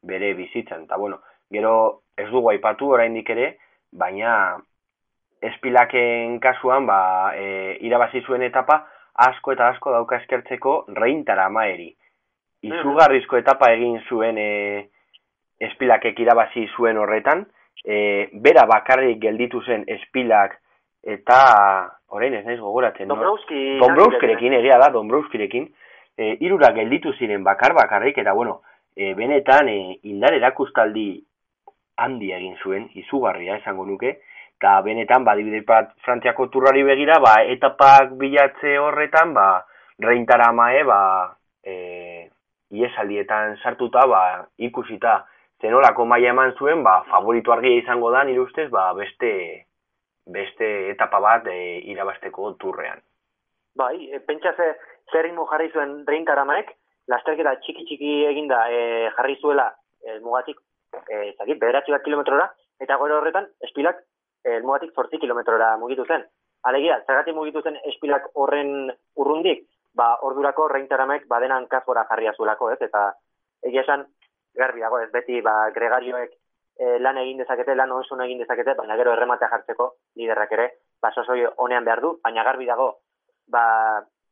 bere 0.03 0.35
bizitzan. 0.35 0.85
Eta 0.85 0.97
bueno, 0.97 1.21
gero 1.51 2.03
ez 2.17 2.29
dugu 2.31 2.51
aipatu 2.51 2.91
oraindik 2.91 3.31
ere, 3.31 3.57
baina 3.93 4.59
espilaken 5.43 6.39
kasuan 6.43 6.87
ba, 6.87 6.99
e, 7.35 7.79
irabazi 7.87 8.23
zuen 8.27 8.43
etapa 8.47 8.83
asko 9.27 9.53
eta 9.55 9.69
asko 9.73 9.93
dauka 9.95 10.19
eskertzeko 10.23 10.77
reintara 10.99 11.49
maeri. 11.51 11.93
Izugarrizko 12.63 13.41
etapa 13.41 13.73
egin 13.75 13.99
zuen 14.09 14.39
e, 14.39 14.51
espilakek 15.63 16.19
irabazi 16.23 16.69
zuen 16.77 16.99
horretan, 16.99 17.45
e, 17.85 18.29
bera 18.45 18.67
bakarrik 18.71 19.19
gelditu 19.23 19.63
zen 19.67 19.85
espilak 19.91 20.59
eta 21.03 21.39
orain 22.15 22.35
ez 22.35 22.45
naiz 22.47 22.61
gogoratzen. 22.61 23.09
Dombrowski. 23.09 23.61
No? 23.79 23.87
Dombrowskirekin, 23.87 24.55
egia 24.61 24.79
da, 24.79 24.93
Dombrowskirekin. 24.95 25.69
E, 26.19 26.37
irura 26.45 26.71
gelditu 26.77 27.15
ziren 27.19 27.45
bakar 27.45 27.75
bakarrik, 27.75 28.19
eta 28.19 28.35
bueno, 28.37 28.61
e, 28.95 29.15
benetan 29.15 29.69
e, 29.69 29.79
indar 30.13 30.37
erakustaldi 30.37 31.07
handi 32.03 32.33
egin 32.37 32.55
zuen, 32.63 32.89
izugarria 33.01 33.57
esango 33.61 33.87
nuke, 33.89 34.19
eta 34.61 34.77
benetan, 34.87 35.25
badibide 35.25 35.63
bat 35.67 35.91
frantziako 36.05 36.47
turrari 36.53 36.85
begira, 36.87 37.19
ba, 37.25 37.39
etapak 37.55 38.15
bilatze 38.21 38.77
horretan, 38.79 39.33
ba, 39.35 39.65
reintara 40.03 40.53
mae, 40.53 40.85
ba, 40.87 41.01
e, 41.65 42.29
iesaldietan 42.73 43.57
sartuta, 43.63 44.07
ba, 44.09 44.23
ikusita, 44.59 45.23
zenolako 45.63 46.07
maila 46.09 46.33
eman 46.33 46.55
zuen, 46.59 46.83
ba, 46.83 47.03
favorito 47.11 47.53
argia 47.53 47.83
izango 47.83 48.11
da, 48.11 48.25
nire 48.25 48.41
ustez, 48.41 48.69
ba, 48.71 48.91
beste, 48.99 49.33
beste 50.27 50.69
etapa 50.91 51.21
bat 51.21 51.47
e, 51.51 51.59
irabasteko 51.93 52.55
turrean. 52.63 53.03
Bai, 53.79 54.09
e, 54.11 54.21
pentsa 54.27 54.55
ze, 54.57 54.73
zer 55.13 55.31
jarri 55.53 55.71
zuen 55.73 56.03
reintara 56.07 56.45
maek, 56.45 56.73
lasterketa 57.09 57.57
txiki 57.61 57.85
txiki 57.87 58.13
eginda 58.31 58.65
e, 58.71 59.11
jarri 59.17 59.37
zuela 59.41 59.73
el 60.07 60.21
mugatik 60.21 60.59
e, 61.09 61.35
zakit, 61.39 61.59
bederatzi 61.59 61.93
bat 61.93 62.03
kilometrora, 62.03 62.51
eta 62.81 62.99
gero 62.99 63.19
horretan 63.21 63.47
espilak 63.69 64.03
el 64.45 64.65
mugatik 64.67 64.95
zortzi 64.95 65.19
kilometrora 65.19 65.77
mugitu 65.79 66.05
zen. 66.07 66.25
Alegia, 66.67 67.01
zergatik 67.07 67.35
mugitu 67.35 67.63
zen 67.63 67.79
espilak 67.91 68.29
horren 68.35 68.91
urrundik, 69.19 69.65
ba, 69.95 70.17
ordurako 70.29 70.69
reintaramek 70.73 71.27
badenan 71.29 71.67
kazgora 71.69 72.05
jarria 72.11 72.33
zuelako, 72.37 72.71
ez? 72.73 72.81
Eta 72.81 73.11
egia 73.69 73.85
esan, 73.85 74.07
garbi 74.59 74.85
dago, 74.85 75.01
ez? 75.01 75.11
Beti, 75.13 75.41
ba, 75.45 75.71
gregarioek 75.75 76.33
e, 76.79 76.99
lan 77.01 77.19
egin 77.23 77.43
dezakete, 77.43 77.75
lan 77.79 77.93
oso 77.93 78.19
egin 78.25 78.41
dezakete, 78.43 78.75
baina 78.79 78.97
gero 79.01 79.13
errematea 79.13 79.51
jartzeko 79.53 79.93
liderrak 80.17 80.53
ere, 80.59 80.69
ba, 81.03 81.13
sosoi 81.13 81.45
honean 81.57 81.85
behar 81.85 82.01
du, 82.05 82.17
baina 82.25 82.45
garbi 82.45 82.67
dago, 82.67 82.91
ba, 83.49 83.65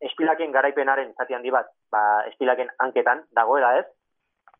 espilaken 0.00 0.52
garaipenaren 0.52 1.14
zati 1.18 1.36
handi 1.36 1.50
bat, 1.50 1.72
ba, 1.92 2.24
espilaken 2.32 2.72
hanketan 2.78 3.24
dagoela 3.36 3.74
ez, 3.78 3.86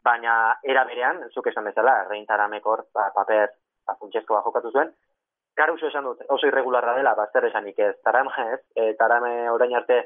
baina 0.05 0.57
era 0.63 0.85
berean, 0.89 1.25
zuk 1.35 1.47
esan 1.53 1.65
bezala, 1.69 2.05
reintaramekor 2.09 2.87
ba, 2.95 3.11
paper 3.17 3.49
ba, 3.87 3.97
funtsezko 4.01 4.43
jokatu 4.49 4.73
zuen, 4.73 4.93
Karuso 5.61 5.89
esan 5.91 6.07
dut, 6.07 6.21
oso 6.31 6.47
irregularra 6.47 6.95
dela, 6.97 7.11
ba, 7.19 7.27
zer 7.35 7.45
esanik 7.49 7.79
ez, 7.83 7.95
tarame 8.07 8.31
ez, 8.55 8.61
e, 8.79 8.93
tarame 8.97 9.33
orain 9.51 9.75
arte 9.77 9.97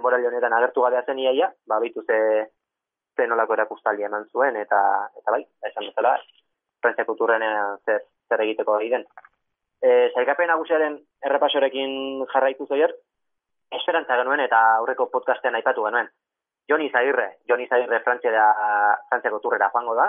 morali 0.00 0.26
honetan 0.26 0.52
agertu 0.52 0.82
gabea 0.82 1.02
zen 1.06 1.18
iaia, 1.18 1.50
ba, 1.66 1.78
bitu 1.80 2.02
ze, 2.06 2.18
ze 3.16 3.26
nolako 3.26 3.54
erakustaldi 3.58 4.06
eman 4.08 4.24
zuen, 4.32 4.56
eta, 4.56 4.80
eta 5.18 5.34
bai, 5.34 5.42
esan 5.68 5.88
bezala, 5.90 6.16
Frantziako 6.82 7.14
turrenean 7.14 7.78
zer, 7.86 8.02
zer 8.28 8.42
egiteko 8.42 8.78
egiten. 8.80 9.04
E, 9.82 10.10
Zaikapen 10.14 10.50
nagusiaren 10.50 10.98
errepasorekin 11.28 12.24
jarraitu 12.32 12.66
zoier, 12.66 12.94
esperantza 13.78 14.16
genuen 14.18 14.42
eta 14.42 14.58
aurreko 14.80 15.08
podcastean 15.12 15.54
aipatu 15.58 15.84
genuen. 15.86 16.10
Joni 16.70 16.88
Zagirre, 16.90 17.28
Joni 17.50 17.68
Zagirre 17.68 18.00
Frantzia 18.02 18.48
Frantziako 19.10 19.40
turrera 19.44 19.70
joango 19.74 19.94
da, 19.98 20.08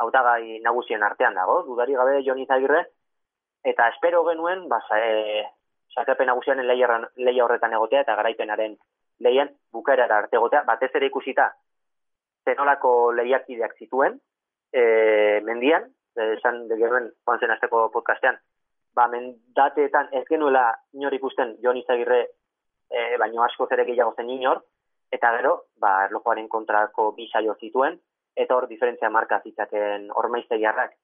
hautagai 0.00 0.60
nagusien 0.64 1.02
artean 1.02 1.36
dago, 1.36 1.62
dudari 1.68 1.96
gabe 1.96 2.20
Joni 2.26 2.46
Zagirre, 2.46 2.84
eta 3.64 3.88
espero 3.94 4.24
genuen, 4.28 4.66
ba, 4.68 4.80
e, 4.96 5.44
sakepen 5.94 6.28
nagusianen 6.30 6.68
leia 6.68 7.44
horretan 7.44 7.72
egotea 7.76 8.04
eta 8.04 8.16
garaipenaren 8.20 8.76
leien 9.20 9.50
bukaerara 9.72 10.18
arte 10.24 10.36
egotea, 10.36 10.64
batez 10.66 10.90
ere 10.94 11.10
ikusita 11.10 11.50
zenolako 12.44 13.12
lehiakideak 13.12 13.76
zituen, 13.78 14.18
e, 14.72 14.82
mendian, 15.44 15.86
esan 16.16 16.66
de 16.68 16.76
genuen, 16.80 17.10
joan 17.26 17.40
zen 17.40 17.52
azteko 17.54 17.88
podcastean, 17.94 18.38
ba, 18.96 19.06
mendateetan 19.12 20.10
ez 20.16 20.24
genuela 20.28 20.64
inor 20.96 21.14
ikusten 21.14 21.56
Joni 21.62 21.84
Zagirre 21.86 22.20
e, 22.90 23.16
baino 23.18 23.44
asko 23.44 23.68
zere 23.68 23.86
gehiago 23.88 24.14
zen 24.16 24.30
inor, 24.30 24.64
eta 25.12 25.32
gero, 25.36 25.54
ba, 25.82 26.06
erlojoaren 26.06 26.48
kontrako 26.48 27.10
bisaio 27.16 27.56
zituen, 27.60 27.98
eta 28.36 28.56
hor 28.56 28.66
diferentzia 28.70 29.10
marka 29.10 29.40
zitzaken 29.44 30.10
ormaiztegiarrak. 30.22 30.96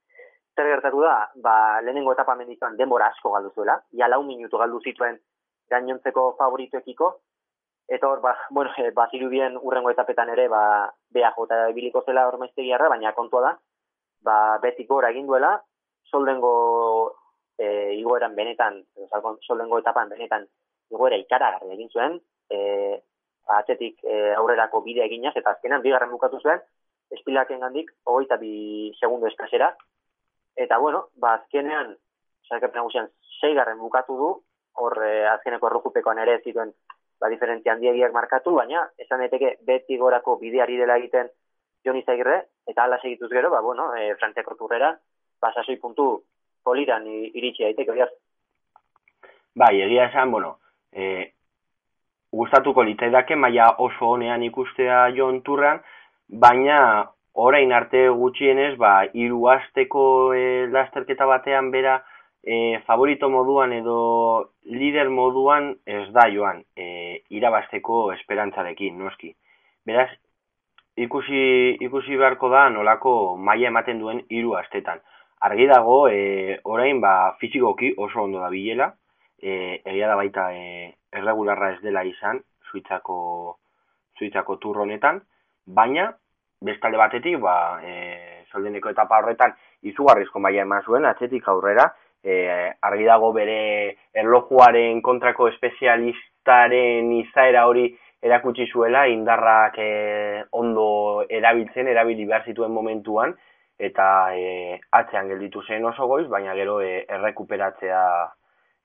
Zer 0.56 0.68
gertatu 0.72 1.02
da, 1.04 1.16
ba, 1.42 1.56
lehenengo 1.84 2.14
etapa 2.14 2.36
mendituan 2.38 2.76
denbora 2.78 3.10
asko 3.12 3.34
galdu 3.34 3.52
zuela, 3.54 3.80
ja 3.92 4.08
lau 4.08 4.22
minutu 4.24 4.58
galdu 4.58 4.80
zituen 4.80 5.18
gainontzeko 5.70 6.30
favorituekiko, 6.38 7.10
eta 7.88 8.08
hor, 8.08 8.20
ba, 8.20 8.36
bueno, 8.50 8.70
e, 8.76 8.90
ba, 8.90 9.08
zirudien 9.10 9.56
urrengo 9.60 9.90
etapetan 9.90 10.30
ere, 10.34 10.48
ba, 10.48 10.92
beha 11.10 11.32
jota 11.36 11.66
biliko 11.74 12.02
zela 12.06 12.26
ormaiztegiarra, 12.28 12.88
baina 12.88 13.14
kontua 13.14 13.42
da, 13.44 13.52
ba, 14.26 14.36
betik 14.62 14.88
gora 14.88 15.10
egin 15.14 15.26
duela, 15.26 15.54
soldengo 16.10 16.52
e, 17.58 17.94
igoeran 17.98 18.34
benetan, 18.34 18.82
soldengo 19.46 19.78
etapan 19.78 20.10
benetan 20.10 20.46
igoera 20.90 21.18
ikaragarri 21.20 21.74
egin 21.76 21.92
zuen, 21.92 22.18
e, 22.50 22.98
atzetik 23.58 24.02
e, 24.02 24.32
aurrerako 24.34 24.82
bidea 24.82 25.06
eginaz, 25.06 25.36
eta 25.38 25.54
azkenan 25.54 25.84
bigarren 25.84 26.10
bukatu 26.10 26.40
zuen, 26.42 26.62
espilaken 27.14 27.62
gandik, 27.62 27.92
hogeita 28.04 28.38
bi 28.40 28.90
segundo 28.98 29.30
eskasera, 29.30 29.70
eta 30.56 30.78
bueno, 30.82 31.06
ba, 31.22 31.36
azkenean, 31.38 31.94
sarkep 32.48 32.74
nagusian, 32.74 33.08
seigarren 33.40 33.78
bukatu 33.78 34.18
du, 34.18 34.30
hor 34.82 34.98
e, 35.06 35.12
azkeneko 35.30 35.70
errukupekoan 35.70 36.18
ere 36.24 36.40
zituen, 36.42 36.74
ba, 37.20 37.30
diferentzia 37.32 37.74
handiegiak 37.74 38.12
markatu, 38.12 38.54
baina, 38.56 38.86
esan 38.98 39.22
daiteke 39.24 39.56
beti 39.66 39.98
gorako 39.98 40.36
bideari 40.40 40.76
dela 40.80 40.98
egiten 41.00 41.30
Joni 41.86 42.02
Zaigre, 42.02 42.40
eta 42.66 42.84
ala 42.84 42.98
segituz 43.00 43.30
gero, 43.30 43.50
ba, 43.50 43.60
bueno, 43.62 43.92
e, 43.94 44.14
frantziako 44.20 44.56
turrera, 44.58 44.92
ba, 45.40 45.52
sasoi 45.54 45.78
puntu 45.82 46.08
poliran 46.64 47.06
iritsi 47.06 47.64
daiteke, 47.64 47.94
oiaz. 47.94 48.10
Bai, 49.56 49.74
egia 49.80 50.08
esan, 50.10 50.30
bueno, 50.30 50.56
e, 50.92 51.32
gustatuko 52.36 52.82
litzaidake 52.84 53.36
maila 53.36 53.70
oso 53.84 54.12
honean 54.16 54.42
ikustea 54.44 55.06
Jon 55.16 55.40
Turran, 55.46 55.80
baina 56.28 56.78
orain 57.32 57.72
arte 57.72 58.08
gutxienez, 58.08 58.74
ba, 58.80 59.06
hiru 59.14 59.46
asteko 59.52 60.02
e, 60.34 60.66
lasterketa 60.72 61.28
batean 61.28 61.70
bera 61.70 62.00
e, 62.46 62.80
favorito 62.86 63.28
moduan 63.28 63.72
edo 63.74 64.52
lider 64.70 65.10
moduan 65.10 65.72
ez 65.84 66.06
da 66.14 66.28
joan 66.30 66.62
e, 66.78 67.24
irabasteko 67.34 68.12
esperantzarekin, 68.14 68.94
noski. 69.02 69.32
Beraz, 69.86 70.08
ikusi, 70.96 71.42
ikusi 71.82 72.16
beharko 72.16 72.48
da 72.54 72.68
nolako 72.70 73.36
maila 73.36 73.72
ematen 73.72 73.98
duen 73.98 74.22
hiru 74.30 74.54
astetan. 74.60 75.02
Argi 75.42 75.66
dago, 75.66 76.06
e, 76.08 76.60
orain 76.64 77.02
ba, 77.02 77.34
fizikoki 77.42 77.92
oso 77.98 78.22
ondo 78.22 78.40
da 78.40 78.48
bilela, 78.54 78.92
e, 79.42 79.82
egia 79.84 80.06
da 80.08 80.16
baita 80.16 80.46
e, 80.54 80.94
erregularra 81.18 81.74
ez 81.74 81.82
dela 81.82 82.06
izan, 82.06 82.40
suitzako, 82.70 83.18
suitzako 84.18 84.56
turronetan, 84.62 85.20
baina, 85.66 86.12
bestale 86.62 86.96
batetik, 86.96 87.40
ba, 87.42 87.82
e, 87.82 88.46
soldeneko 88.54 88.94
etapa 88.94 89.18
horretan, 89.18 89.52
izugarrizko 89.82 90.40
maia 90.40 90.62
eman 90.62 90.86
zuen, 90.86 91.04
atzetik 91.04 91.48
aurrera, 91.50 91.90
e, 92.26 92.72
argi 92.82 93.06
dago 93.06 93.30
bere 93.32 93.96
erlojuaren 94.14 95.00
kontrako 95.02 95.48
espezialistaren 95.52 97.12
izaera 97.20 97.66
hori 97.70 97.86
erakutsi 98.26 98.66
zuela 98.66 99.06
indarrak 99.06 99.78
e, 99.78 99.90
ondo 100.58 100.88
erabiltzen, 101.30 101.86
erabili 101.92 102.26
behar 102.26 102.48
zituen 102.50 102.74
momentuan, 102.74 103.36
eta 103.78 104.08
e, 104.34 104.80
atzean 104.98 105.30
gelditu 105.30 105.62
zen 105.62 105.86
oso 105.86 106.08
goiz, 106.10 106.26
baina 106.32 106.56
gero 106.58 106.80
e, 106.82 107.04
errekuperatzea 107.06 108.02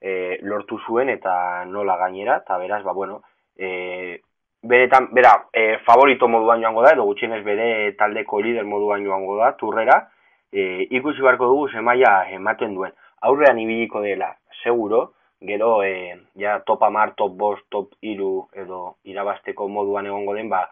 e, 0.01 0.37
lortu 0.45 0.77
zuen 0.85 1.09
eta 1.09 1.33
nola 1.65 1.97
gainera, 1.97 2.41
eta 2.43 2.59
beraz, 2.61 2.83
ba, 2.85 2.93
bueno, 2.93 3.21
e, 3.57 4.21
beretan, 4.61 5.09
bera, 5.15 5.33
e, 5.53 5.79
favorito 5.87 6.27
moduan 6.29 6.61
joango 6.61 6.85
da, 6.85 6.93
edo 6.93 7.07
gutxienez 7.09 7.41
bere 7.47 7.69
taldeko 7.97 8.41
lider 8.45 8.67
moduan 8.69 9.07
joango 9.07 9.39
da, 9.39 9.55
turrera, 9.57 10.03
e, 10.51 10.85
ikusi 10.91 11.23
beharko 11.23 11.47
dugu 11.49 11.71
zemaia 11.71 12.19
ematen 12.35 12.75
duen 12.77 12.93
aurrean 13.21 13.59
ibiliko 13.59 14.01
dela, 14.01 14.35
seguro, 14.63 15.13
gero 15.41 15.83
e, 15.83 16.19
ja 16.35 16.59
top 16.65 16.83
amar, 16.83 17.15
top 17.15 17.33
bost, 17.37 17.65
top 17.69 17.95
iru 18.01 18.47
edo 18.53 18.97
irabasteko 19.03 19.67
moduan 19.67 20.05
egongo 20.05 20.35
den, 20.37 20.49
ba, 20.49 20.67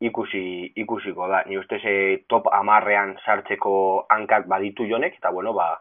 ikusi, 0.00 0.72
ikusiko 0.76 1.28
da. 1.28 1.42
Ni 1.46 1.58
uste 1.58 1.78
ze 1.80 1.94
top 2.28 2.48
amarrean 2.52 3.16
sartzeko 3.24 4.06
hankak 4.10 4.46
baditu 4.46 4.86
jonek, 4.90 5.18
eta 5.18 5.30
bueno, 5.30 5.52
ba, 5.54 5.80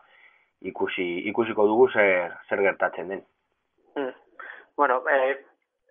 ikusi, 0.62 1.28
ikusiko 1.30 1.68
dugu 1.68 1.90
zer, 1.92 2.34
zer 2.50 2.62
gertatzen 2.62 3.10
den. 3.10 3.24
Hmm. 3.96 4.14
Bueno, 4.78 5.04
e, 5.10 5.38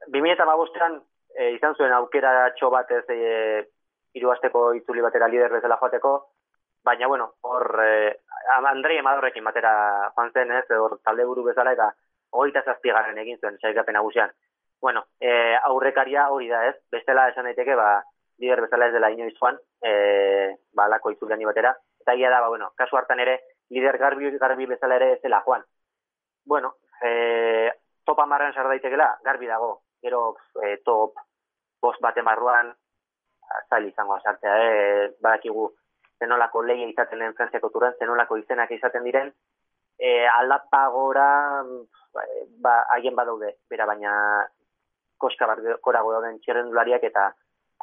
2000 0.08 0.34
eta 0.34 0.46
bagostean, 0.48 1.00
e, 1.36 1.52
izan 1.56 1.76
zuen 1.78 1.92
aukera 1.92 2.50
txo 2.56 2.70
bat 2.70 2.90
ez 2.90 3.04
e, 3.10 3.64
iruazteko 4.18 4.72
itzuli 4.78 5.04
batera 5.04 5.28
lider 5.28 5.52
bezala 5.52 5.78
joateko, 5.80 6.16
baina 6.84 7.06
bueno, 7.06 7.34
hor 7.42 7.80
eh, 7.84 8.20
Andrei 8.68 8.98
Amadorrekin 8.98 9.44
batera 9.44 10.10
joan 10.16 10.32
zen, 10.32 10.52
ez, 10.52 10.64
hor 10.70 10.98
talde 11.04 11.24
buru 11.24 11.44
bezala 11.44 11.72
eta 11.76 11.92
hogeita 12.32 12.62
zazpigarren 12.64 13.18
egin 13.18 13.38
zuen 13.38 13.58
sailkapen 13.60 13.94
nagusian. 13.94 14.32
Bueno, 14.80 15.04
eh, 15.20 15.56
aurrekaria 15.62 16.28
hori 16.30 16.48
da, 16.48 16.64
ez? 16.68 16.76
Bestela 16.90 17.28
esan 17.30 17.46
daiteke, 17.46 17.76
ba, 17.78 18.02
lider 18.42 18.64
bezala 18.64 18.88
ez 18.88 18.94
dela 18.96 19.12
inoiz 19.14 19.34
joan, 19.38 19.58
eh, 19.82 20.56
ba, 20.74 20.88
lako 20.88 21.12
itzuliani 21.12 21.46
batera. 21.46 21.76
Eta 22.02 22.16
gira 22.18 22.32
da, 22.34 22.40
ba, 22.42 22.48
bueno, 22.48 22.72
kasu 22.76 22.98
hartan 22.98 23.20
ere, 23.22 23.38
lider 23.70 23.98
garbi, 23.98 24.32
garbi 24.38 24.66
bezala 24.66 24.98
ere 24.98 25.12
ez 25.14 25.20
dela 25.22 25.42
joan. 25.46 25.62
Bueno, 26.44 26.74
eh, 27.02 27.70
top 28.04 28.18
amarren 28.24 28.54
sar 28.54 28.66
daitekela, 28.68 29.12
garbi 29.24 29.46
dago. 29.46 29.82
Gero, 30.02 30.36
eh, 30.64 30.80
top 30.84 31.14
bost 31.80 32.00
bate 32.02 32.22
marruan, 32.22 32.74
zail 33.68 33.86
izango 33.86 34.14
asartea, 34.16 34.56
eh, 34.66 35.14
badakigu, 35.20 35.68
zenolako 36.22 36.62
leia 36.62 36.86
izaten 36.90 37.22
den 37.24 37.34
Frantziako 37.34 37.70
turan, 37.74 37.98
zenolako 37.98 38.38
izenak 38.38 38.70
izaten 38.70 39.04
diren, 39.08 39.32
e, 39.98 40.26
aldapagora, 40.30 41.28
ba, 42.62 42.74
haien 42.94 43.16
badaude, 43.18 43.56
bera 43.70 43.86
baina 43.90 44.12
koska 45.22 45.48
korago 45.86 46.12
dauden 46.14 46.38
txerrendulariak 46.42 47.04
eta 47.10 47.28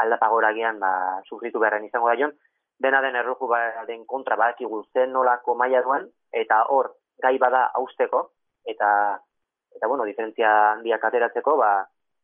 aldapagora 0.04 0.52
gian 0.56 0.80
ba, 0.80 0.92
sufritu 1.28 1.60
beharren 1.60 1.88
izango 1.88 2.12
da 2.12 2.18
jon, 2.20 2.36
dena 2.80 3.02
den 3.04 3.18
erruju 3.20 3.50
den 3.88 4.06
kontra 4.08 4.38
badakigu 4.40 4.84
zenolako 4.94 5.56
maila 5.56 5.84
duen, 5.84 6.08
eta 6.32 6.64
hor, 6.72 6.94
gai 7.24 7.38
bada 7.38 7.66
austeko, 7.82 8.30
eta, 8.66 8.90
eta 9.76 9.88
bueno, 9.88 10.08
diferentzia 10.08 10.52
handiak 10.74 11.04
ateratzeko, 11.04 11.58
ba, 11.60 11.72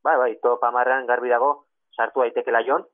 ba, 0.03 0.17
ba, 0.21 0.29
ito 0.31 0.57
pamarrean 0.63 1.07
garbi 1.07 1.31
dago, 1.33 1.65
sartu 1.95 2.23
aitekela 2.23 2.63
jon, 2.67 2.85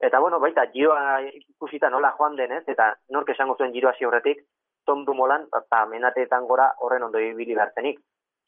Eta 0.00 0.20
bueno, 0.20 0.38
baita 0.38 0.66
giroa 0.72 1.20
ikusita 1.26 1.90
nola 1.90 2.12
joan 2.18 2.36
denez 2.36 2.62
eta 2.68 2.92
nork 3.10 3.30
esango 3.34 3.56
zuen 3.56 3.72
giroa 3.72 3.94
horretik, 4.06 4.44
Tom 4.86 5.04
Dumolan 5.04 5.48
ba 5.70 5.86
menateetan 5.86 6.46
gora 6.46 6.72
horren 6.78 7.02
ondo 7.02 7.18
ibili 7.18 7.54
bertenik. 7.54 7.98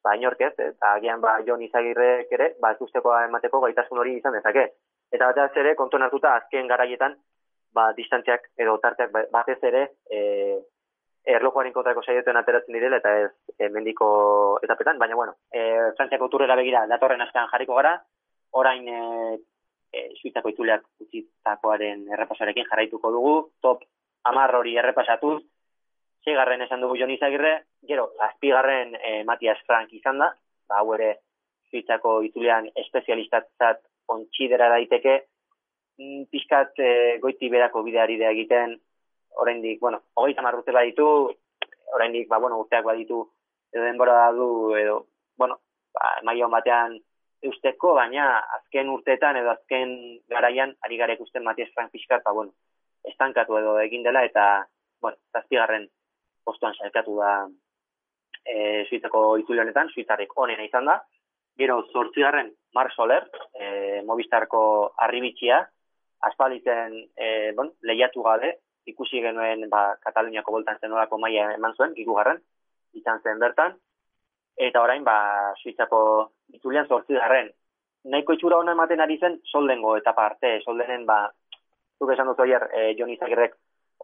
Ba 0.02 0.14
inork 0.16 0.40
ez, 0.40 0.54
eta 0.56 0.94
agian 0.94 1.20
ba 1.20 1.34
Jon 1.46 1.60
Izagirrek 1.62 2.32
ere, 2.32 2.54
ba 2.60 2.74
usteko 2.80 3.12
emateko 3.26 3.60
gaitasun 3.60 3.98
hori 3.98 4.16
izan 4.16 4.32
dezake. 4.32 4.64
Eta 5.12 5.26
batez 5.26 5.60
ere 5.60 5.74
kontuan 5.76 6.06
hartuta 6.06 6.36
azken 6.36 6.70
garaietan 6.70 7.16
ba 7.74 7.92
distantziak 7.92 8.46
edo 8.56 8.78
tarteak 8.78 9.10
ba, 9.12 9.24
batez 9.30 9.58
ere 9.62 9.88
eh 10.10 10.58
erlojuaren 11.30 11.72
kontrako 11.72 12.02
saioetan 12.02 12.38
ateratzen 12.40 12.72
direla 12.72 12.96
eta 12.96 13.10
ez 13.26 13.30
e, 13.58 13.68
mendiko 13.68 14.06
etapetan, 14.64 14.98
baina 14.98 15.14
bueno, 15.14 15.34
eh 15.52 15.92
Frantziako 15.96 16.28
turrera 16.32 16.56
begira 16.56 16.86
datorren 16.88 17.20
astean 17.20 17.48
jarriko 17.52 17.76
gara. 17.76 17.98
Orain 18.52 18.88
e, 18.88 19.00
e, 19.92 20.10
suitzako 20.20 20.52
itzuleak 20.52 20.84
utzitakoaren 21.04 22.06
errepasarekin 22.14 22.68
jarraituko 22.68 23.10
dugu, 23.14 23.34
top 23.62 23.82
amar 24.30 24.54
hori 24.54 24.76
errepasatuz, 24.78 25.40
segarren 26.24 26.62
esan 26.66 26.82
dugu 26.84 26.98
Jon 27.00 27.10
Izagirre, 27.14 27.54
gero, 27.88 28.10
azpigarren 28.28 28.94
e, 28.94 29.22
Matias 29.24 29.58
Frank 29.66 29.92
izan 29.96 30.20
da, 30.22 30.30
ba, 30.68 30.80
hau 30.82 30.94
ere 30.98 31.16
suitzako 31.70 32.20
itzulean 32.26 32.68
espezialistatzat 32.84 33.82
ontsidera 34.10 34.68
daiteke, 34.74 35.16
mm, 35.98 36.24
pixkat 36.32 36.78
e, 36.78 36.92
goiti 37.22 37.50
berako 37.52 37.84
bideari 37.86 38.18
da 38.20 38.30
egiten, 38.34 38.76
oraindik, 39.40 39.80
bueno, 39.80 40.02
hogeita 40.14 40.42
marrute 40.42 40.74
baditu, 40.74 41.06
oraindik, 41.94 42.28
ba, 42.28 42.38
bueno, 42.38 42.58
urteak 42.60 42.84
baditu, 42.84 43.22
edo 43.72 43.84
denbora 43.84 44.30
du, 44.32 44.74
edo, 44.76 45.06
bueno, 45.38 45.60
ba, 45.94 46.18
maio 46.26 46.48
batean 46.50 46.98
eusteko, 47.42 47.94
baina 47.96 48.26
azken 48.58 48.90
urteetan 48.92 49.38
edo 49.40 49.52
azken 49.54 49.94
garaian 50.28 50.74
ari 50.86 50.98
gara 51.00 51.16
ikusten 51.16 51.44
Matias 51.44 51.70
Frank 51.74 51.92
Piskat, 51.92 52.22
ba, 52.24 52.34
bueno, 52.36 52.52
estankatu 53.08 53.56
edo 53.58 53.78
egin 53.80 54.04
dela, 54.04 54.24
eta, 54.28 54.66
bueno, 55.00 55.16
zazpigarren 55.32 55.88
postuan 56.44 56.74
sailkatu 56.76 57.16
da 57.20 57.32
e, 58.44 58.84
suitzako 58.88 59.38
itzule 59.40 59.64
honetan, 59.64 59.90
suitzarek 59.94 60.36
onena 60.36 60.66
izan 60.66 60.88
da. 60.88 61.00
Gero, 61.60 61.82
zortzigarren 61.92 62.52
Mar 62.74 62.92
Soler, 62.94 63.26
e, 63.54 64.02
Movistarko 64.06 64.62
arribitxia, 65.06 65.60
aspalditzen 66.28 66.96
e, 67.16 67.52
bon, 67.56 67.72
lehiatu 67.82 68.24
gabe, 68.24 68.54
ikusi 68.88 69.20
genuen 69.24 69.66
ba, 69.72 69.94
Kataluniako 70.04 70.52
boltan 70.56 70.80
zenolako 70.80 71.18
maia 71.20 71.50
eman 71.56 71.76
zuen, 71.76 71.96
ikugarren, 72.00 72.40
izan 72.96 73.20
zen 73.24 73.40
bertan, 73.40 73.76
eta 74.68 74.82
orain 74.82 75.04
ba 75.04 75.16
Suitzako 75.62 76.02
itzulian 76.56 76.86
8 76.88 77.16
garren 77.16 77.50
nahiko 78.04 78.36
itxura 78.36 78.58
ona 78.58 78.76
ematen 78.76 79.00
ari 79.00 79.18
zen 79.18 79.40
soldengo 79.52 79.96
eta 79.96 80.12
parte 80.12 80.60
soldenen 80.60 81.06
ba 81.06 81.18
zuk 81.98 82.12
esan 82.12 82.28
duzu 82.30 82.44
hier 82.48 82.68
e, 82.72 82.94
Joni 82.98 83.16
Zagirrek 83.16 83.56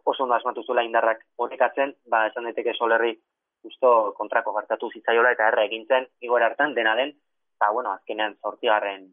oso 0.05 0.23
ondo 0.23 0.35
asmatu 0.35 0.63
zuela 0.63 0.83
indarrak 0.83 1.23
horrekatzen 1.37 1.95
ba 2.05 2.25
esan 2.27 2.49
daiteke 2.49 2.73
solerri 2.73 3.13
justo 3.63 4.13
kontrako 4.17 4.53
gartatu 4.57 4.89
zitzaiola 4.93 5.31
eta 5.35 5.47
erre 5.51 5.65
egintzen 5.65 6.07
igor 6.21 6.43
hartan 6.43 6.75
dena 6.75 6.95
den 6.95 7.13
ba 7.59 7.71
bueno 7.71 7.91
azkenean 7.91 8.37
8 8.41 8.69
garren 8.73 9.07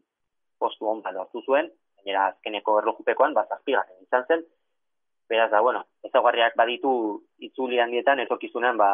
postu 0.59 0.87
on 0.87 1.03
lortu 1.13 1.41
zuen. 1.45 1.69
Gainera 1.97 2.27
azkeneko 2.27 2.79
erlojupekoan 2.79 3.33
ba 3.33 3.45
7 3.49 3.83
izan 4.01 4.25
zen. 4.27 4.45
Beraz 5.29 5.49
da 5.51 5.61
bueno 5.61 5.83
ezaugarriak 6.03 6.55
baditu 6.55 6.91
itzuli 7.39 7.79
handietan 7.79 8.19
etorkizunean 8.19 8.77
ba 8.77 8.89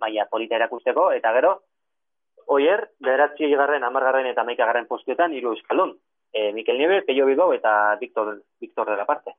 maia 0.00 0.26
polita 0.30 0.56
erakusteko, 0.56 1.10
eta 1.12 1.32
gero, 1.36 1.54
oier, 2.48 2.88
bederatzi 3.04 3.50
garren, 3.54 3.84
amargarren 3.84 4.26
eta 4.30 4.44
maikagarren 4.44 4.88
postuetan, 4.88 5.32
hiru 5.32 5.52
euskalun. 5.54 5.94
E, 6.32 6.52
Mikel 6.52 6.78
Niebe, 6.78 7.02
Peio 7.06 7.26
Bilbao 7.26 7.52
eta 7.54 7.96
Victor, 8.00 8.34
Victor 8.60 8.90
de 8.90 8.96
la 8.96 9.06
parte. 9.06 9.34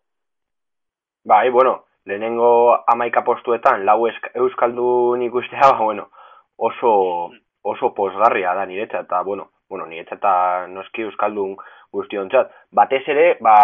Bai, 1.24 1.50
bueno, 1.50 1.86
lehenengo 2.06 2.80
amaika 2.88 3.24
postuetan, 3.26 3.86
lau 3.86 4.08
euskaldun 4.08 5.22
ikustea, 5.28 5.74
bueno, 5.84 6.10
oso, 6.58 7.32
oso 7.62 7.94
posgarria 7.94 8.54
da 8.54 8.66
niretza, 8.66 9.06
eta, 9.06 9.22
bueno, 9.22 9.52
bueno, 9.70 9.86
niretza 9.86 10.18
eta 10.18 10.34
noski 10.68 11.06
euskaldun 11.06 11.56
guztiontzat. 11.94 12.52
Batez 12.74 13.04
ere, 13.08 13.30
ba, 13.42 13.56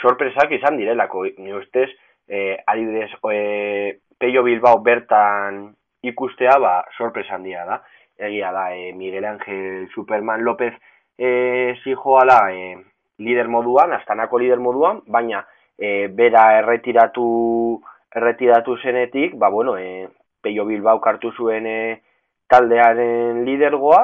sorpresak 0.00 0.52
izan 0.54 0.78
direlako, 0.78 1.24
ni 1.38 1.54
ustez, 1.54 1.88
eh, 2.28 2.56
adibidez, 2.66 3.10
eh, 3.32 3.98
Peio 4.18 4.42
Bilbao 4.44 4.82
bertan 4.84 5.74
ikustea 6.02 6.58
ba 6.58 6.84
sorpresa 6.96 7.34
handia 7.34 7.64
da. 7.64 7.82
Egia 8.18 8.52
da, 8.52 8.74
e, 8.76 8.92
Miguel 8.92 9.24
Ángel 9.24 9.88
Superman 9.94 10.44
López 10.44 10.74
e, 11.16 11.76
zijoala 11.84 12.52
e, 12.52 12.76
lider 13.18 13.48
moduan, 13.48 13.92
astanako 13.92 14.38
lider 14.38 14.60
moduan, 14.60 15.00
baina 15.06 15.46
e, 15.78 16.08
bera 16.08 16.58
erretiratu 16.58 17.80
erretiratu 18.14 18.76
zenetik, 18.82 19.36
ba 19.38 19.48
bueno, 19.48 19.78
e, 19.78 20.08
Peio 20.42 20.64
Bilbao 20.64 21.00
kartu 21.00 21.32
zuen 21.32 21.66
e, 21.66 22.02
taldearen 22.50 23.44
lidergoa 23.46 24.02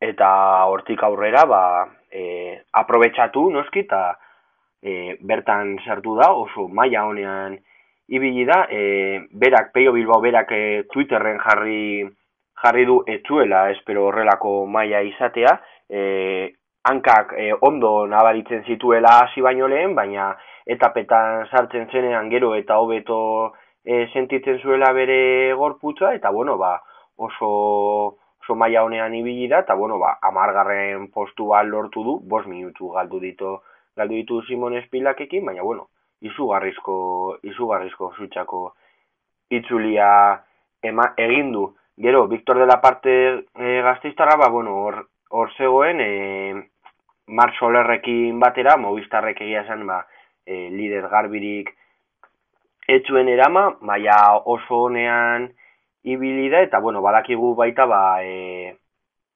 eta 0.00 0.28
hortik 0.70 1.02
aurrera 1.02 1.44
ba 1.50 1.62
e, 2.12 2.60
aprobetxatu 2.80 3.48
noski 3.50 3.82
eta 3.86 4.02
e, 4.82 5.16
bertan 5.20 5.76
sartu 5.84 6.14
da 6.20 6.30
oso 6.32 6.68
maila 6.68 7.06
honean 7.08 7.58
ibili 8.08 8.44
da, 8.44 8.66
e, 8.70 9.26
berak, 9.30 9.72
Peio 9.72 9.92
Bilbao 9.92 10.20
berak 10.20 10.52
e, 10.52 10.62
Twitterren 10.92 11.38
jarri 11.44 12.08
jarri 12.62 12.84
du 12.84 13.02
etzuela, 13.06 13.68
espero 13.70 14.08
horrelako 14.08 14.66
maila 14.66 15.02
izatea, 15.06 15.54
e, 15.88 16.00
hankak 16.88 17.34
e, 17.38 17.52
ondo 17.68 18.06
nabaritzen 18.06 18.64
zituela 18.64 19.18
hasi 19.22 19.44
baino 19.44 19.68
lehen, 19.68 19.94
baina 19.94 20.32
etapetan 20.66 21.46
sartzen 21.50 21.88
zenean 21.92 22.30
gero 22.30 22.54
eta 22.56 22.78
hobeto 22.82 23.18
e, 23.84 24.06
sentitzen 24.12 24.58
zuela 24.62 24.92
bere 24.92 25.52
gorputza, 25.54 26.14
eta 26.14 26.30
bueno, 26.30 26.56
ba, 26.58 26.74
oso, 27.16 27.50
oso 28.42 28.56
maia 28.56 28.82
honean 28.84 29.14
ibili 29.14 29.48
da, 29.48 29.62
eta 29.66 29.74
bueno, 29.74 29.98
ba, 29.98 30.16
amargarren 30.22 31.08
postua 31.14 31.62
lortu 31.62 32.04
du, 32.04 32.18
bos 32.24 32.46
minutu 32.46 32.90
galdu 32.96 33.20
ditu, 33.22 33.58
galdu 33.96 34.18
ditu 34.18 34.42
Simon 34.48 34.76
Espilakekin, 34.82 35.46
baina 35.46 35.62
bueno, 35.62 35.88
izugarrizko, 36.20 37.38
izugarrizko 37.42 38.12
zutxako 38.16 38.62
itzulia 39.50 40.08
ema, 40.82 41.12
egin 41.16 41.52
du. 41.52 41.68
Gero, 41.98 42.26
Victor 42.28 42.58
de 42.58 42.66
la 42.66 42.80
parte 42.80 43.12
e, 43.58 43.80
gazteiztarra, 43.82 44.36
ba, 44.36 44.48
bueno, 44.48 44.76
hor, 44.84 45.08
hor 45.30 45.50
zegoen, 45.56 46.00
e, 46.00 46.68
Mark 47.26 47.56
Solerrekin 47.58 48.38
batera, 48.40 48.76
Movistarrek 48.78 49.40
egia 49.42 49.64
zen, 49.66 49.84
ba, 49.86 50.04
e, 50.46 50.68
lider 50.70 51.08
garbirik 51.10 51.74
etzuen 52.88 53.28
erama, 53.28 53.72
maia 53.82 54.16
oso 54.46 54.84
honean 54.86 55.50
ibili 56.04 56.48
da, 56.48 56.62
eta, 56.64 56.78
bueno, 56.80 57.02
badakigu 57.02 57.54
baita, 57.58 57.84
ba, 57.86 58.22
e, 58.22 58.76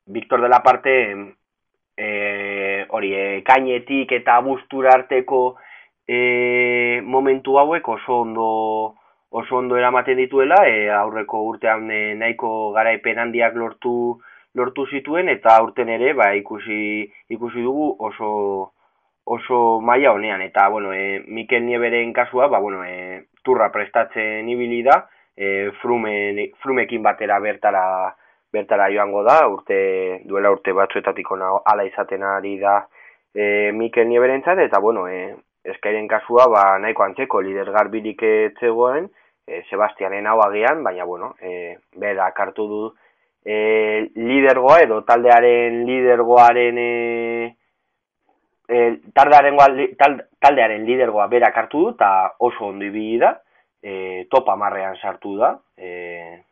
Victor 0.07 0.41
de 0.41 0.49
la 0.49 0.63
parte, 0.63 0.95
e, 1.97 2.87
hori, 2.89 3.13
e, 3.15 3.27
kainetik 3.47 4.15
eta 4.23 4.39
bustura 4.41 4.95
arteko 4.95 5.43
e, 6.07 7.01
momentu 7.05 7.59
hauek 7.59 7.89
oso 7.89 8.21
ondo 8.21 8.49
oso 9.31 9.57
ondo 9.57 9.77
eramaten 9.77 10.17
dituela, 10.17 10.67
e, 10.69 10.91
aurreko 10.91 11.43
urtean 11.49 11.91
e, 11.91 12.15
nahiko 12.15 12.73
garaipen 12.73 13.19
handiak 13.19 13.55
lortu 13.57 14.21
lortu 14.55 14.87
zituen 14.87 15.29
eta 15.33 15.57
aurten 15.57 15.89
ere 15.89 16.13
ba, 16.15 16.33
ikusi 16.37 17.09
ikusi 17.33 17.63
dugu 17.65 17.95
oso 17.99 18.73
oso 19.25 19.81
maila 19.81 20.13
honean 20.13 20.43
eta 20.43 20.69
bueno, 20.69 20.93
e, 20.93 21.23
Mikel 21.27 21.65
Nieberen 21.65 22.13
kasua, 22.13 22.49
ba, 22.49 22.59
bueno, 22.59 22.85
e, 22.85 23.29
turra 23.43 23.71
prestatzen 23.73 24.49
ibili 24.49 24.83
da, 24.83 25.07
e, 25.37 25.71
frumen, 25.81 26.43
frumekin 26.63 27.03
batera 27.03 27.39
bertara 27.41 27.85
bertara 28.53 28.91
joango 28.93 29.23
da, 29.25 29.47
urte 29.49 30.21
duela 30.29 30.51
urte 30.53 30.75
batzuetatik 30.77 31.31
ona 31.33 31.55
hala 31.65 31.87
izaten 31.89 32.23
ari 32.23 32.59
da 32.61 32.83
e, 33.35 33.73
Mikel 33.73 34.09
Nieberentzat 34.09 34.59
eta 34.67 34.81
bueno, 34.81 35.07
e, 35.09 35.35
eskairen 35.65 36.09
kasua 36.09 36.49
ba, 36.51 36.63
nahiko 36.83 37.05
antzeko 37.05 37.41
lider 37.41 37.71
garbirik 37.75 38.23
etzegoen, 38.23 39.09
e, 39.47 39.63
Sebastianen 39.71 40.27
hau 40.27 40.41
agian, 40.45 40.83
baina 40.85 41.05
bueno, 41.05 41.35
e, 41.41 41.77
bera 41.99 42.31
kartu 42.37 42.67
du 42.69 42.83
e, 43.45 43.57
lidergoa 44.17 44.81
edo 44.85 45.01
taldearen 45.07 45.83
lidergoaren 45.87 46.79
e, 46.79 47.57
e, 48.69 48.83
taldearen, 49.15 49.59
taldearen 50.41 50.87
lidergoa 50.87 51.27
bera 51.31 51.53
kartu 51.55 51.87
du 51.87 51.95
eta 51.97 52.13
oso 52.39 52.71
ondo 52.71 52.87
ibili 52.87 53.19
da, 53.23 53.37
e, 53.83 54.27
topa 54.31 54.57
marrean 54.57 54.97
sartu 54.97 55.37
da, 55.39 55.57
e, 55.77 56.43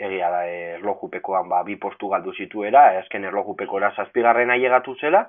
egia 0.00 0.30
da 0.32 0.44
erlojupekoan 0.48 1.48
ba, 1.48 1.62
bi 1.62 1.76
postu 1.76 2.08
galdu 2.08 2.32
zituera, 2.32 2.86
azken 3.02 3.26
erlojupekora 3.28 3.92
zazpigarren 3.96 4.50
ailegatu 4.50 4.96
zela, 5.00 5.26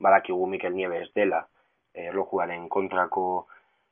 badakigu 0.00 0.46
Mikel 0.46 0.74
Nieves 0.76 1.08
dela, 1.16 1.46
erlojuaren 1.94 2.68
kontrako 2.68 3.46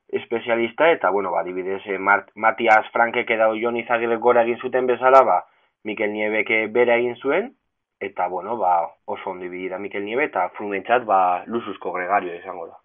espezialista, 0.09 0.91
eta, 0.91 1.11
bueno, 1.11 1.31
ba, 1.31 1.43
dibidez, 1.45 1.83
eh, 1.87 1.99
Matias 1.99 2.91
Frankek 2.93 3.31
edo 3.31 3.53
Jon 3.61 3.77
Izagirre 3.77 4.17
gora 4.17 4.43
egin 4.43 4.59
zuten 4.59 4.87
bezala, 4.87 5.23
ba, 5.23 5.39
Mikel 5.85 6.13
Niebeke 6.13 6.67
bera 6.73 6.97
egin 6.97 7.17
zuen, 7.17 7.53
eta, 8.01 8.29
bueno, 8.29 8.57
ba, 8.57 8.89
oso 9.05 9.31
ondi 9.31 9.49
bidira 9.49 9.79
Mikel 9.79 10.05
Niebe, 10.05 10.25
eta 10.31 10.49
frumentzat, 10.57 11.05
ba, 11.05 11.45
lusuzko 11.47 11.93
gregario 11.93 12.35
izango 12.35 12.67
da. 12.71 12.79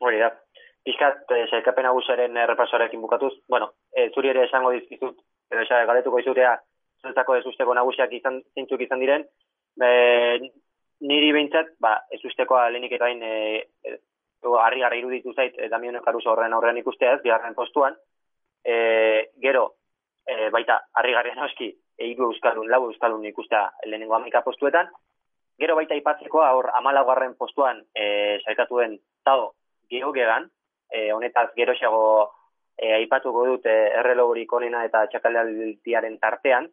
Hori 0.00 0.18
da. 0.18 0.32
Piskat, 0.84 1.24
eh, 1.36 1.46
zailkapen 1.50 1.86
agusaren 1.86 2.36
errepasoarekin 2.36 3.00
bukatuz, 3.00 3.34
bueno, 3.48 3.72
e, 3.92 4.08
zuri 4.14 4.30
ere 4.30 4.46
esango 4.46 4.70
dizkizut, 4.72 5.18
edo 5.52 5.62
esan, 5.62 5.86
galetuko 5.86 6.18
izutea, 6.22 6.56
zuztako 7.04 7.36
ez 7.36 7.44
usteko 7.46 7.74
nagusiak 7.74 8.12
izan, 8.18 8.40
zintzuk 8.54 8.80
izan 8.82 9.02
diren, 9.02 9.26
be, 9.78 9.90
niri 11.06 11.32
behintzat, 11.36 11.74
ba, 11.80 11.98
ez 12.10 12.22
usteko 12.24 12.56
alenik 12.58 12.94
eta 12.96 13.10
hain 13.10 13.22
e, 13.22 13.98
harri 14.60 14.80
gara 14.80 14.96
iruditu 14.96 15.32
zait 15.34 15.58
e, 15.58 15.68
Damiano 15.68 16.02
Caruso 16.02 16.30
horren 16.32 16.52
aurrean 16.52 16.78
ikustea 16.78 17.14
ez, 17.14 17.22
bigarren 17.22 17.54
postuan, 17.54 17.96
e, 18.64 19.30
gero, 19.42 19.74
e, 20.26 20.48
baita, 20.50 20.80
harri 20.94 21.12
garria 21.12 21.34
noski, 21.34 21.72
eiru 21.98 22.30
euskalun, 22.30 22.70
lau 22.70 22.84
euskalun 22.86 23.26
ikustea 23.26 23.68
lehenengo 23.86 24.14
amika 24.14 24.42
postuetan, 24.46 24.90
gero 25.58 25.74
baita 25.74 25.96
ipatzeko 25.98 26.42
aur 26.46 26.70
amalagoarren 26.78 27.34
postuan 27.34 27.82
e, 27.94 28.38
saikatuen 28.44 28.98
tao 29.24 29.52
geogegan, 29.90 30.48
e, 30.90 31.10
honetaz 31.12 31.50
gero 31.56 31.74
xago 31.74 32.02
e, 32.76 32.92
aipatuko 33.00 33.46
dut 33.46 33.66
e, 33.66 33.78
errelogurik 34.00 34.52
onena 34.52 34.84
eta 34.86 35.06
txakalealtiaren 35.10 36.18
tartean, 36.22 36.68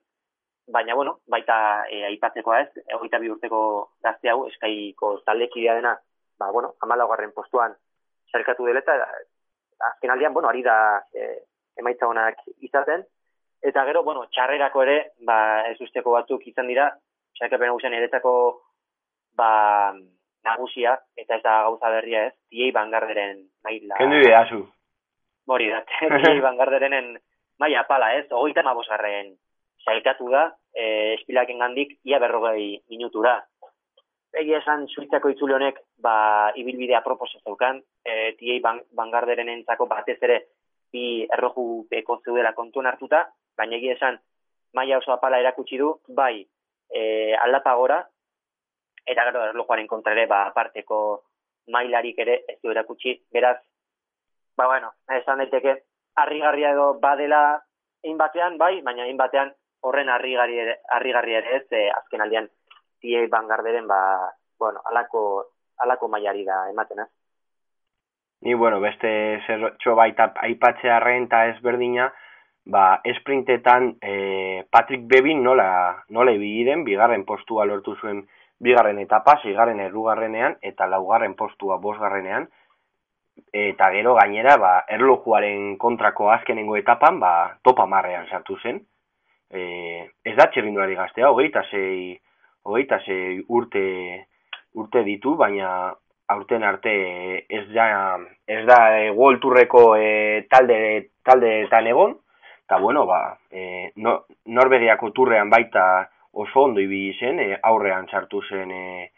baina 0.72 0.96
bueno, 0.96 1.20
baita 1.28 1.58
e, 1.90 2.04
aipatzekoa 2.12 2.60
ez, 2.62 2.84
egoita 2.86 3.20
bi 3.22 3.32
urteko 3.34 3.62
gazte 4.04 4.30
hau, 4.30 4.46
eskaiko 4.52 5.16
taldekidea 5.26 5.80
dena, 5.80 5.96
ba, 6.40 6.52
bueno, 6.52 6.76
amalagarren 6.82 7.34
postuan 7.36 7.76
zerkatu 8.32 8.66
dela 8.66 8.82
eta 8.84 8.96
azken 9.92 10.12
aldean, 10.12 10.34
bueno, 10.34 10.50
ari 10.50 10.64
da 10.64 10.78
e, 11.14 11.46
emaitza 11.80 12.08
honak 12.08 12.42
izaten. 12.64 13.04
Eta 13.66 13.84
gero, 13.88 14.04
bueno, 14.04 14.26
txarrerako 14.32 14.84
ere, 14.84 14.98
ba, 15.26 15.38
ez 15.72 15.80
usteko 15.82 16.14
batzuk 16.14 16.44
izan 16.48 16.68
dira, 16.70 16.90
txarkapen 17.38 17.72
nagusian 17.72 17.96
eretzako 17.98 18.34
ba, 19.38 19.94
nagusia, 20.46 20.96
eta 21.18 21.40
ez 21.40 21.44
da 21.44 21.62
gauza 21.68 21.90
berria 21.92 22.28
ez, 22.30 22.34
tiei 22.52 22.72
bangarderen 22.76 23.42
maila. 23.66 23.98
Kendu 24.00 24.22
dira, 24.22 24.44
zu. 24.50 24.62
Mori 25.50 25.72
da, 25.72 25.82
tiei 26.22 26.44
bangarderenen 26.48 27.16
maila 27.60 27.84
pala 27.90 28.14
ez, 28.20 28.28
ogoita 28.30 28.64
mabosgarren 28.64 29.34
zailkatu 29.86 30.30
da, 30.34 30.48
e, 30.74 31.16
espilaken 31.18 31.62
gandik, 31.62 31.98
ia 32.06 32.20
berrogei 32.22 32.82
minutura 32.90 33.40
egia 34.40 34.60
esan 34.60 34.86
suitzako 34.88 35.32
itzule 35.32 35.56
honek 35.56 35.80
ba 36.02 36.52
ibilbidea 36.56 37.02
proposa 37.02 37.40
zeukan. 37.44 37.82
Eh 38.06 38.36
tiei 38.40 38.62
bangarderen 38.62 39.50
entzako 39.50 39.88
batez 39.88 40.18
ere 40.22 40.40
bi 40.92 41.26
erroju 41.38 41.88
beko 41.92 42.20
zeudela 42.24 42.54
kontuan 42.54 42.88
hartuta. 42.92 43.26
Baina 43.58 43.78
egia 43.78 43.96
esan 43.96 44.20
maila 44.74 45.00
oso 45.00 45.14
apala 45.14 45.40
erakutsi 45.40 45.78
du 45.78 45.94
bai 46.08 46.46
e, 46.90 47.34
aldapa 47.36 47.76
gora 47.76 48.02
eta 49.06 49.24
gero 49.30 49.44
erlojuaren 49.50 49.88
kontra 49.88 50.14
ere 50.14 50.26
ba 50.28 50.46
aparteko 50.48 51.00
mailarik 51.72 52.20
ere 52.20 52.42
ez 52.48 52.60
du 52.64 52.72
erakutsi. 52.72 53.16
Beraz 53.32 53.58
ba 54.58 54.68
bueno 54.68 54.94
esan 55.20 55.44
daiteke 55.44 55.78
harrigarria 56.16 56.72
edo 56.72 56.94
badela 57.00 57.62
ein 58.04 58.18
batean 58.18 58.58
bai 58.58 58.82
baina 58.82 59.04
ein 59.04 59.18
batean 59.18 59.54
horren 59.82 60.10
harrigarri 60.10 60.60
harrigarria 60.90 61.40
ere 61.40 61.58
ez 61.58 61.66
e, 61.72 61.90
azken 61.90 62.22
aldean 62.22 62.50
tie 63.06 63.28
bangarderen 63.30 63.86
ba, 63.88 64.02
bueno, 64.60 64.82
alako, 64.90 65.22
alako 65.86 66.10
mailari 66.10 66.44
da 66.46 66.66
ematen, 66.72 67.06
ez? 67.06 67.12
Ni, 68.42 68.54
bueno, 68.54 68.80
beste 68.82 69.10
zer 69.48 69.72
baita 69.98 70.32
aipatzea 70.48 71.00
renta 71.00 71.46
ezberdina, 71.54 72.12
ba, 72.66 73.02
esprintetan 73.04 73.96
e, 74.02 74.66
Patrick 74.70 75.06
Bebin 75.08 75.44
nola, 75.44 76.04
nola 76.10 76.34
ibili 76.34 76.76
bigarren 76.84 77.26
postua 77.26 77.66
lortu 77.66 77.96
zuen 77.96 78.26
bigarren 78.60 79.00
etapa, 79.00 79.40
zigarren 79.44 79.80
errugarrenean, 79.80 80.58
eta 80.62 80.88
laugarren 80.88 81.36
postua 81.36 81.78
bosgarrenean, 81.78 82.48
eta 83.52 83.90
gero 83.92 84.16
gainera, 84.16 84.58
ba, 84.58 84.74
erlojuaren 84.90 85.78
kontrako 85.78 86.32
azkenengo 86.32 86.78
etapan, 86.78 87.20
ba, 87.20 87.34
topa 87.64 87.86
marrean 87.86 88.28
sartu 88.30 88.58
zen. 88.62 88.82
E, 89.50 89.62
ez 90.24 90.36
da 90.36 90.48
txerrindulari 90.52 90.96
gaztea, 90.96 91.30
hogeita 91.30 91.64
zei, 91.70 92.16
hogeita 92.66 93.00
ze 93.06 93.18
urte 93.48 93.86
urte 94.76 95.04
ditu, 95.08 95.36
baina 95.40 95.94
aurten 96.34 96.64
arte 96.64 96.94
ez 97.50 97.66
da 97.74 97.88
ez 98.48 98.66
da 98.66 98.80
e, 99.00 99.10
World 99.12 99.42
Tourreko 99.42 99.84
e, 99.96 100.46
talde 100.50 100.80
taldeetan 101.24 101.88
egon. 101.88 102.18
Eta 102.66 102.80
bueno 102.82 103.06
ba 103.06 103.38
e, 103.52 103.92
no, 103.96 104.26
Norvegiako 104.46 105.12
turrean 105.14 105.50
baita 105.50 106.10
oso 106.34 106.66
ondo 106.68 106.82
ibili 106.82 107.14
zen 107.20 107.40
e, 107.40 107.52
aurrean 107.62 108.10
sartu 108.10 108.42
zen 108.50 108.72
e, 108.72 109.12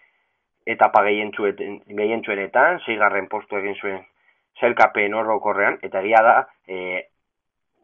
etapa 0.67 1.03
gehientzuenetan, 1.07 2.81
zeigarren 2.85 3.29
postu 3.31 3.57
egin 3.57 3.77
zuen 3.79 4.01
zailkapen 4.59 5.15
horrokorrean, 5.15 5.77
eta 5.85 6.01
egia 6.03 6.21
da, 6.25 6.35
e, 6.67 7.05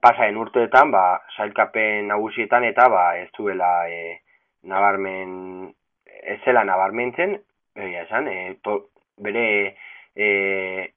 pasaen 0.04 0.38
urteetan, 0.41 0.91
ba, 0.91 1.04
zailkapen 1.38 2.10
nagusietan, 2.12 2.65
eta 2.67 2.89
ba, 2.91 3.06
ez 3.21 3.30
duela 3.38 3.71
e, 3.88 4.17
nabarmen 4.63 5.73
ez 6.23 6.39
zela 6.45 6.63
nabarmentzen, 6.63 7.38
egia 7.76 8.04
esan, 8.06 8.28
e, 8.28 8.56
to, 8.63 8.78
bere 9.23 9.45
e, 10.15 10.28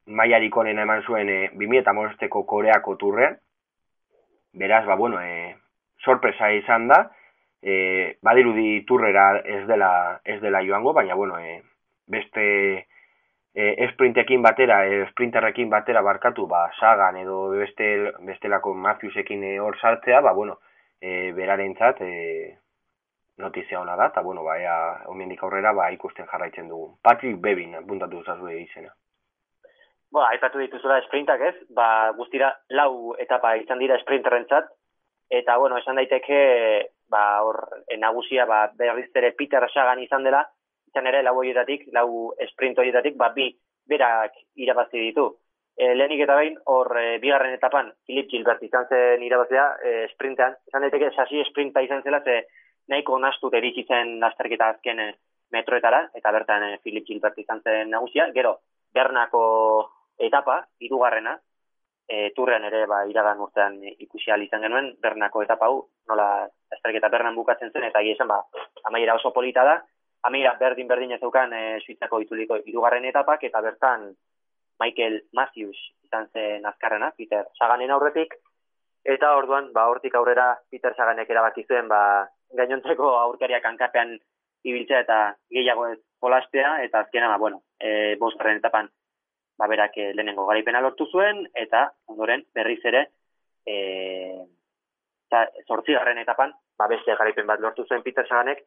maiarik 0.06 0.56
onena 0.56 0.84
eman 0.86 1.02
zuen 1.04 1.28
e, 1.28 1.38
2008ko 1.58 2.44
koreako 2.46 2.96
turrean, 3.00 3.38
beraz, 4.56 4.84
ba, 4.86 4.96
bueno, 4.96 5.20
e, 5.20 5.54
sorpresa 6.04 6.50
izan 6.54 6.88
da, 6.88 7.00
e, 7.62 8.16
badirudi 8.22 8.84
turrera 8.86 9.40
ez 9.44 9.64
dela, 9.68 10.20
ez 10.24 10.40
dela 10.40 10.62
joango, 10.64 10.92
baina, 10.96 11.14
bueno, 11.14 11.38
e, 11.38 11.62
beste 12.06 12.44
e, 13.56 13.72
esprintekin 13.88 14.42
batera, 14.42 14.84
e, 14.86 15.06
sprinterrekin 15.10 15.70
batera 15.72 16.04
barkatu, 16.06 16.46
ba, 16.46 16.68
sagan 16.78 17.18
edo 17.24 17.48
beste, 17.56 18.12
bestelako 18.28 18.74
Matthewsekin 18.74 19.44
hor 19.64 19.78
sartzea, 19.80 20.20
ba, 20.20 20.32
bueno, 20.32 20.60
e, 21.00 21.32
berarentzat, 21.32 22.00
e, 22.00 22.58
notizia 23.38 23.80
ona 23.80 23.96
da, 23.96 24.06
eta 24.12 24.22
bueno, 24.22 24.42
ba, 24.44 24.56
ea, 24.60 24.76
omendik 25.12 25.42
aurrera, 25.42 25.72
ba, 25.76 25.90
ikusten 25.92 26.26
jarraitzen 26.30 26.68
dugu. 26.68 26.96
Patrick 27.02 27.40
Bevin, 27.40 27.76
puntatu 27.88 28.20
duzazu 28.20 28.48
izena. 28.48 28.92
Bo, 30.12 30.22
aipatu 30.24 30.60
dituzula 30.62 31.00
sprintak 31.04 31.42
ez, 31.50 31.54
ba, 31.76 32.12
guztira 32.16 32.52
lau 32.70 33.14
etapa 33.20 33.56
izan 33.60 33.82
dira 33.82 33.98
sprinterrentzat, 34.00 34.70
eta 35.30 35.56
bueno, 35.58 35.78
esan 35.82 35.98
daiteke, 36.00 36.40
ba, 37.10 37.24
hor, 37.44 37.60
nagusia, 37.98 38.46
ba, 38.46 38.66
berriz 38.78 39.10
ere 39.14 39.34
Peter 39.36 39.66
Sagan 39.72 40.00
izan 40.02 40.24
dela, 40.24 40.44
izan 40.88 41.08
ere, 41.10 41.22
lau 41.26 41.36
horietatik, 41.36 41.90
lau 41.92 42.32
sprint 42.52 42.78
horietatik, 42.78 43.18
ba, 43.20 43.32
bi, 43.34 43.50
berak 43.86 44.38
irabazi 44.56 45.02
ditu. 45.10 45.26
E, 45.76 45.90
lehenik 45.92 46.22
eta 46.24 46.38
behin, 46.38 46.56
hor, 46.72 46.88
e, 46.96 47.18
bigarren 47.20 47.52
etapan, 47.52 47.90
Philip 48.06 48.30
Gilbert 48.30 48.62
izan 48.64 48.86
zen 48.88 49.22
irabazia, 49.26 49.66
e, 49.84 50.06
sprintean, 50.14 50.56
izan 50.70 50.86
daiteke, 50.86 51.10
sasi 51.12 51.44
sprinta 51.50 51.82
izan 51.84 52.00
zela, 52.06 52.22
ze 52.24 52.46
nahiko 52.88 53.18
nastu 53.18 53.50
derik 53.50 53.78
izan 53.82 54.18
lasterketa 54.22 54.70
azken 54.74 55.00
e, 55.00 55.08
metroetara, 55.52 56.06
eta 56.14 56.32
bertan 56.32 56.68
e, 56.68 56.78
Philip 56.82 57.06
Gilbert 57.06 57.38
izan 57.38 57.62
zen 57.62 57.90
nagusia, 57.90 58.30
gero, 58.34 58.56
Bernako 58.94 59.42
etapa, 60.18 60.62
irugarrena, 60.80 61.36
e, 62.08 62.30
turrean 62.36 62.64
ere, 62.68 62.84
ba, 62.90 63.02
iragan 63.10 63.42
urtean 63.42 63.80
ikusi 63.98 64.30
izan 64.44 64.62
genuen, 64.62 64.94
Bernako 65.02 65.42
etapa 65.42 65.66
hau, 65.66 65.82
nola 66.08 66.46
lasterketa 66.72 67.10
Bernan 67.12 67.34
bukatzen 67.34 67.72
zen, 67.72 67.84
eta 67.90 68.02
gizan, 68.02 68.28
ba, 68.28 68.42
amaiera 68.84 69.14
oso 69.14 69.32
polita 69.32 69.64
da, 69.64 69.80
amaiera 70.22 70.56
berdin-berdin 70.58 71.12
ez 71.12 71.20
dukan 71.20 71.52
e, 71.52 71.78
suitzako 71.84 72.20
ituliko 72.20 72.58
irugarren 72.64 73.04
etapak, 73.04 73.44
eta 73.44 73.60
bertan, 73.60 74.12
Michael 74.80 75.22
Matthews 75.32 75.78
izan 76.04 76.28
zen 76.32 76.66
azkarrena, 76.68 77.10
Peter 77.16 77.46
Saganen 77.58 77.90
aurretik, 77.90 78.34
eta 79.06 79.36
orduan, 79.38 79.70
ba, 79.72 79.86
hortik 79.90 80.14
aurrera 80.14 80.54
Peter 80.70 80.94
Saganek 80.96 81.30
erabaki 81.30 81.64
zuen, 81.64 81.88
ba, 81.88 82.26
gainontzeko 82.56 83.12
aurkariak 83.20 83.64
hankapean 83.64 84.16
ibiltzea 84.66 85.02
eta 85.04 85.18
gehiago 85.52 85.86
ez 85.92 85.98
polastea, 86.20 86.82
eta 86.84 87.04
azkena, 87.04 87.28
ba, 87.28 87.38
bueno, 87.38 87.62
e, 87.78 88.16
bosgarren 88.20 88.58
etapan, 88.58 88.88
ba, 89.58 89.68
berak 89.70 89.96
e, 89.98 90.12
lehenengo 90.14 90.46
garaipena 90.48 90.82
lortu 90.82 91.06
zuen, 91.12 91.44
eta 91.54 91.86
ondoren 92.12 92.44
berriz 92.54 92.80
ere, 92.90 93.04
e, 93.66 93.76
eta 95.28 95.44
zortzigarren 95.68 96.18
etapan, 96.24 96.54
ba, 96.78 96.88
beste 96.90 97.14
garaipen 97.14 97.46
bat 97.46 97.62
lortu 97.62 97.86
zuen 97.86 98.02
Peter 98.02 98.26
Saganek, 98.26 98.64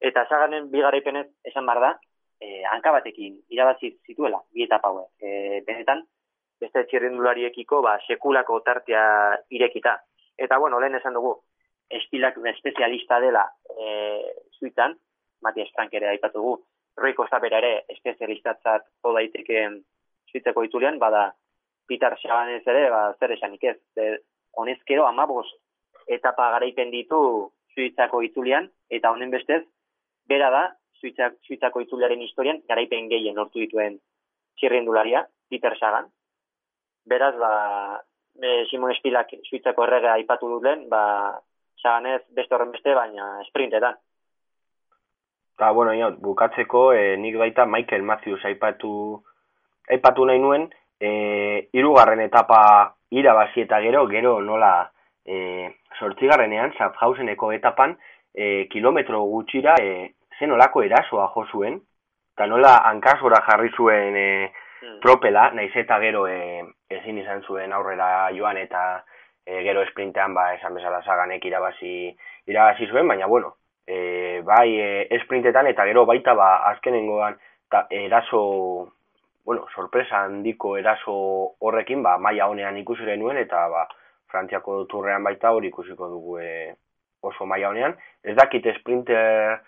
eta 0.00 0.26
Saganen 0.28 0.70
bi 0.72 0.82
garaipenez 0.84 1.26
esan 1.50 1.66
bar 1.66 1.82
da, 1.82 1.92
e, 2.40 2.62
hanka 2.70 2.92
batekin 2.92 3.38
irabazi 3.52 3.94
zituela 4.06 4.40
bi 4.52 4.64
etapa 4.64 4.90
hauek. 4.90 5.10
E, 5.20 5.62
benetan 5.66 6.04
beste 6.60 6.84
txirrindulariekiko 6.90 7.80
ba 7.82 7.96
sekulako 8.06 8.60
tartea 8.66 9.04
irekita. 9.50 9.96
Eta 10.36 10.58
bueno, 10.58 10.80
lehen 10.80 10.98
esan 10.98 11.14
dugu 11.14 11.34
estilak 11.90 12.38
espezialista 12.54 13.20
dela 13.20 13.44
eh 13.78 14.22
Suitzan, 14.58 14.96
Matias 15.42 15.70
Frank 15.74 15.92
ere 15.94 16.08
aipatu 16.08 16.38
dugu. 16.38 16.54
Rui 16.96 17.14
Costa 17.14 17.38
bera 17.38 17.58
ere 17.58 17.84
espezialistatzat 17.88 18.86
jo 19.02 19.12
daiteke 19.12 19.66
Suitzeko 20.30 20.64
itulean, 20.64 20.98
bada 20.98 21.32
Peter 21.86 22.16
Sabanez 22.22 22.62
ere, 22.66 22.88
ba, 22.90 23.02
zer 23.18 23.34
esanik 23.34 23.64
ez. 23.64 23.76
De, 23.96 24.06
honezkero, 24.52 25.06
amabos 25.06 25.46
etapa 26.06 26.50
garaipen 26.54 26.90
ditu 26.90 27.50
Suitzako 27.74 28.22
itulean, 28.22 28.70
eta 28.90 29.10
honen 29.10 29.30
bestez, 29.34 29.62
bera 30.30 30.50
da, 30.54 30.64
Suitzak, 31.00 31.36
Suitzako 31.44 31.82
itzuliaren 31.84 32.22
historian 32.22 32.62
garaipen 32.68 33.10
gehien 33.10 33.36
lortu 33.36 33.60
dituen 33.60 33.98
txirrindularia, 34.56 35.26
Peter 35.50 35.76
Sagan. 35.78 36.06
Beraz, 37.04 37.34
ba, 37.36 37.52
e, 38.40 38.64
Simon 38.70 38.94
Espilak 38.94 39.34
Suitzako 39.50 39.84
errega 39.84 40.14
aipatu 40.14 40.48
dut 40.54 40.86
ba, 40.88 41.02
Saganez 41.84 42.22
beste 42.32 42.56
horren 42.56 42.72
beste, 42.72 42.94
baina 42.96 43.28
sprintetan. 43.50 43.98
Ta, 45.60 45.70
bueno, 45.70 45.92
ino, 45.94 46.10
bukatzeko, 46.24 46.88
e, 46.96 47.16
nik 47.20 47.36
baita 47.38 47.66
Michael 47.68 48.02
Matthews 48.02 48.42
aipatu, 48.48 48.94
aipatu 49.92 50.24
nahi 50.26 50.40
nuen, 50.42 50.66
e, 50.98 51.68
irugarren 51.76 52.24
etapa 52.24 52.58
irabazi 53.14 53.66
eta 53.66 53.78
gero, 53.84 54.06
gero 54.10 54.40
nola 54.42 54.72
e, 55.24 55.70
sortzigarrenean, 56.00 56.72
Schaffhauseneko 56.74 57.52
etapan, 57.54 57.94
e, 58.34 58.66
kilometro 58.72 59.22
gutxira, 59.30 59.76
e, 59.78 60.14
zen 60.38 60.56
olako 60.56 60.82
erasoa 60.82 61.28
jo 61.36 61.46
zuen, 61.52 61.78
eta 62.34 62.48
nola 62.50 62.78
hankasora 62.88 63.44
jarri 63.46 63.70
zuen 63.76 64.16
e, 64.18 64.28
propela, 65.04 65.50
naiz 65.54 65.72
eta 65.84 66.00
gero 66.02 66.26
e, 66.26 66.64
ezin 66.90 67.20
izan 67.20 67.44
zuen 67.46 67.72
aurrera 67.76 68.30
joan 68.34 68.58
eta 68.58 69.04
e, 69.46 69.62
gero 69.62 69.82
esprintean 69.82 70.34
ba, 70.34 70.52
esan 70.54 70.74
bezala 70.74 71.02
zaganek 71.02 71.44
irabazi, 71.44 72.14
irabazi 72.46 72.88
zuen, 72.88 73.08
baina 73.08 73.26
bueno, 73.26 73.56
e, 73.86 74.40
bai 74.44 74.68
e, 74.80 75.08
esprintetan 75.18 75.68
eta 75.70 75.84
gero 75.88 76.06
baita 76.06 76.34
ba, 76.34 76.56
azkenengoan 76.70 77.36
ta, 77.70 77.86
eraso, 77.90 78.92
bueno, 79.44 79.66
sorpresa 79.74 80.24
handiko 80.24 80.76
eraso 80.76 81.14
horrekin, 81.60 82.02
ba, 82.02 82.16
maia 82.18 82.48
honean 82.48 82.78
ikusi 82.80 83.04
genuen 83.04 83.38
eta 83.42 83.68
ba, 83.68 83.86
Frantziako 84.34 84.80
turrean 84.90 85.22
baita 85.22 85.52
hori 85.54 85.68
ikusiko 85.70 86.08
dugu 86.10 86.40
e, 86.42 86.74
oso 87.22 87.46
maia 87.46 87.68
honean. 87.70 87.94
Ez 88.24 88.34
dakit 88.34 88.66
sprinter 88.80 89.60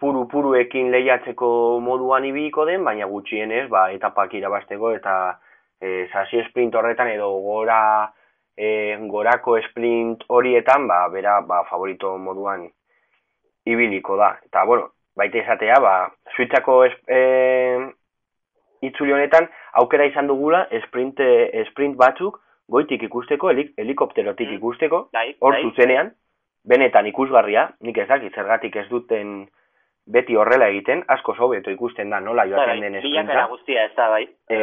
puru-puruekin 0.00 0.90
lehiatzeko 0.92 1.80
moduan 1.80 2.26
ibiliko 2.28 2.66
den, 2.68 2.84
baina 2.84 3.08
gutxienez, 3.08 3.66
ba, 3.72 3.86
etapak 3.96 4.34
irabasteko 4.36 4.92
eta 4.96 5.14
e, 5.80 6.06
sasi 6.12 6.42
sprint 6.48 6.76
horretan 6.76 7.08
edo 7.14 7.30
gora 7.44 7.80
e, 8.56 8.96
gorako 9.10 9.58
sprint 9.68 10.24
horietan, 10.28 10.86
ba, 10.88 11.06
bera, 11.12 11.40
ba, 11.46 11.62
favorito 11.70 12.16
moduan 12.18 12.68
ibiliko 13.66 14.16
da. 14.16 14.34
Eta, 14.46 14.64
bueno, 14.64 14.90
baita 15.16 15.38
izatea, 15.42 15.80
ba, 15.80 15.94
suitzako 16.36 16.84
e, 16.86 17.20
itzuli 18.86 19.12
honetan, 19.12 19.48
aukera 19.82 20.06
izan 20.08 20.30
dugula, 20.30 20.64
sprint, 20.86 21.20
e, 21.20 21.64
sprint 21.70 21.98
batzuk, 22.00 22.40
goitik 22.70 23.02
ikusteko, 23.02 23.50
helik, 23.50 23.74
helikopterotik 23.78 24.48
mm. 24.48 24.58
ikusteko, 24.60 25.06
bai, 25.12 25.30
hor 25.40 25.56
bai. 25.56 25.62
zuzenean, 25.66 26.12
benetan 26.68 27.08
ikusgarria, 27.10 27.70
nik 27.80 27.98
ez 27.98 28.08
dakit 28.08 28.36
zergatik 28.36 28.76
ez 28.76 28.86
duten 28.90 29.48
beti 30.10 30.36
horrela 30.36 30.68
egiten, 30.72 31.04
asko 31.14 31.34
sobeto 31.34 31.70
ikusten 31.70 32.10
da 32.10 32.20
nola 32.20 32.44
joaten 32.48 32.80
den 32.82 32.96
esprinta. 32.98 33.46
guztia 33.50 33.84
ez 33.86 33.92
da, 33.96 34.08
bai. 34.10 34.24
E, 34.50 34.58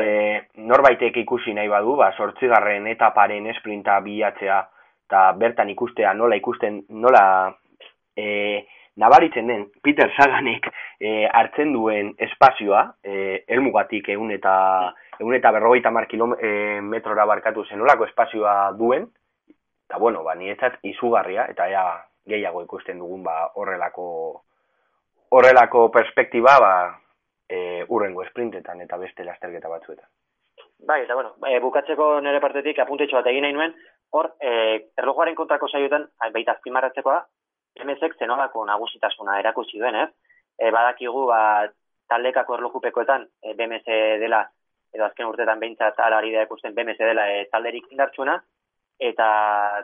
norbaitek 0.69 1.17
ikusi 1.23 1.53
nahi 1.55 1.69
badu, 1.71 1.95
ba, 1.99 2.11
sortzigarren 2.17 2.87
etaparen 2.91 3.47
esprinta 3.53 3.99
bilatzea, 4.03 4.61
eta 5.07 5.21
bertan 5.39 5.69
ikustea 5.71 6.13
nola 6.13 6.35
ikusten, 6.35 6.81
nola 6.89 7.23
e, 8.17 8.65
nabaritzen 8.97 9.47
den 9.47 9.67
Peter 9.83 10.11
Saganek 10.17 10.67
e, 10.99 11.27
hartzen 11.31 11.71
duen 11.73 12.11
espazioa, 12.27 12.83
e, 13.03 13.43
elmugatik 13.47 14.09
egun 14.09 14.33
eta, 14.35 14.57
egun 15.19 15.37
eta 15.37 15.53
berrogeita 15.55 15.93
mar 15.95 16.09
kilometrora 16.11 17.25
barkatu 17.29 17.63
zen 17.69 17.79
nolako 17.79 18.09
espazioa 18.09 18.57
duen, 18.77 19.07
eta 19.87 20.01
bueno, 20.01 20.25
ba, 20.27 20.35
nietzat 20.35 20.81
izugarria, 20.83 21.47
eta 21.53 21.69
ea 21.71 21.87
gehiago 22.27 22.65
ikusten 22.65 22.99
dugun 22.99 23.23
ba, 23.23 23.45
horrelako 23.55 24.07
horrelako 25.29 25.89
perspektiba 25.91 26.59
ba, 26.59 26.73
e, 27.49 27.83
urrengo 27.87 28.23
esprintetan 28.23 28.81
eta 28.81 28.97
beste 28.97 29.23
lasterketa 29.23 29.69
batzuetan. 29.69 30.07
Bai, 30.87 31.01
eta 31.03 31.15
bueno, 31.15 31.35
e, 31.47 31.59
bukatzeko 31.59 32.19
nire 32.21 32.39
partetik 32.39 32.79
apuntetxo 32.79 33.17
bat 33.17 33.29
egin 33.31 33.47
nahi 33.47 33.55
nuen, 33.55 33.73
hor, 34.13 34.31
e, 34.39 34.51
erlojuaren 34.97 35.35
kontrako 35.35 35.69
saioetan, 35.71 36.05
baita 36.33 36.57
azpimarratzekoa, 36.57 37.17
MSek 37.83 38.17
zenolako 38.19 38.65
nagusitasuna 38.65 39.39
erakutsi 39.41 39.81
duen, 39.81 39.95
ez? 40.03 40.09
E, 40.57 40.69
badakigu, 40.73 41.25
ba, 41.29 41.39
taldekako 42.09 42.57
erlojupekoetan, 42.57 43.27
e, 43.43 43.55
BMS 43.57 43.97
dela, 44.21 44.43
edo 44.93 45.05
azken 45.05 45.27
urtetan 45.29 45.59
behintzat 45.59 45.99
alari 46.05 46.31
da 46.33 46.45
ikusten 46.47 46.75
BMS 46.75 46.97
dela 47.01 47.27
e, 47.33 47.45
talderik 47.51 47.91
indartsuena, 47.91 48.37
eta 48.97 49.27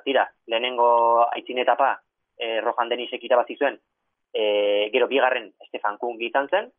tira, 0.06 0.28
lehenengo 0.48 0.88
aitzin 1.26 1.60
etapa, 1.62 1.96
e, 2.38 2.60
Rojan 2.62 2.90
Denisek 2.90 3.26
irabazi 3.26 3.58
zuen, 3.60 3.78
e, 4.34 4.90
gero 4.94 5.08
bigarren 5.08 5.52
Estefan 5.62 5.98
Kung 6.02 6.22
izan 6.22 6.50
zen, 6.50 6.72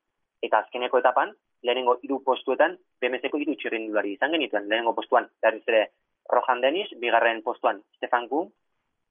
eta 0.42 0.60
azkeneko 0.64 0.98
etapan, 1.00 1.32
lehenengo 1.64 1.96
hiru 2.02 2.20
postuetan, 2.24 2.76
BMC-ko 3.00 3.40
hiru 3.40 3.54
txirrindulari 3.56 4.14
izan 4.18 4.34
genituen, 4.36 4.68
lehenengo 4.68 4.94
postuan, 4.98 5.30
berriz 5.42 5.62
ere 5.70 5.86
Rohan 6.28 6.60
Denis, 6.60 6.90
bigarren 7.00 7.42
postuan 7.42 7.80
Stefan 7.96 8.28
Kung, 8.28 8.50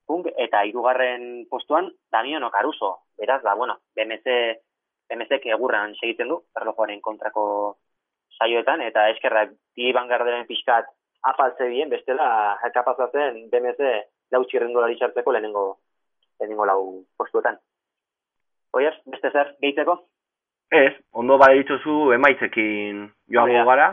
Kung 0.05 0.27
eta 0.35 0.65
hirugarren 0.67 1.45
postuan 1.49 1.87
Damiano 2.11 2.51
Caruso. 2.51 3.07
Beraz, 3.17 3.41
da, 3.41 3.53
bueno, 3.55 3.77
BMC, 3.95 4.27
BMC-k 5.07 5.53
egurran 5.55 5.95
segitzen 5.95 6.27
du, 6.27 6.41
erlojoaren 6.59 6.99
kontrako 7.01 7.45
saioetan, 8.37 8.81
eta 8.83 9.07
eskerrak 9.13 9.53
bi 9.77 9.93
bangarderen 9.95 10.45
pixkat 10.49 10.89
apaltze 11.23 11.69
bien, 11.71 11.89
bestela, 11.89 12.59
kapazatzen 12.75 13.45
BMC 13.51 13.93
lau 14.35 14.43
txirrindulari 14.43 14.97
sartzeko 14.99 15.31
lehenengo, 15.31 15.65
lehenengo 16.41 16.67
lau 16.67 16.81
postuetan. 17.17 17.57
Oier, 18.73 18.95
beste 19.05 19.29
zer, 19.29 19.51
gehitzeko? 19.61 19.97
Ez, 20.73 20.93
ondo 21.21 21.37
bada 21.37 21.53
dituzu 21.59 22.13
emaitzekin 22.15 23.03
joango 23.35 23.61
gara. 23.67 23.91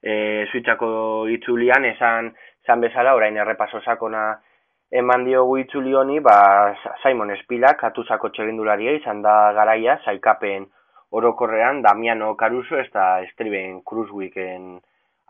E, 0.00 0.12
Suitzako 0.52 0.90
itzulian 1.34 1.84
esan, 1.88 2.30
esan 2.62 2.84
bezala, 2.84 3.16
orain 3.18 3.36
errepaso 3.36 3.80
sakona 3.82 4.22
eman 5.02 5.26
diogu 5.26 5.58
itzuli 5.62 5.94
honi, 5.94 6.20
ba, 6.22 6.36
Simon 7.02 7.34
Espilak, 7.34 7.82
atuzako 7.90 8.30
txerindularia 8.36 8.94
izan 9.00 9.24
da 9.26 9.34
garaia, 9.58 9.98
zailkapen 10.04 10.70
orokorrean, 11.10 11.82
Damiano 11.82 12.36
Caruso, 12.38 12.78
ez 12.78 12.88
da 12.94 13.20
Estriben 13.26 13.82
Cruzwiken 13.82 14.78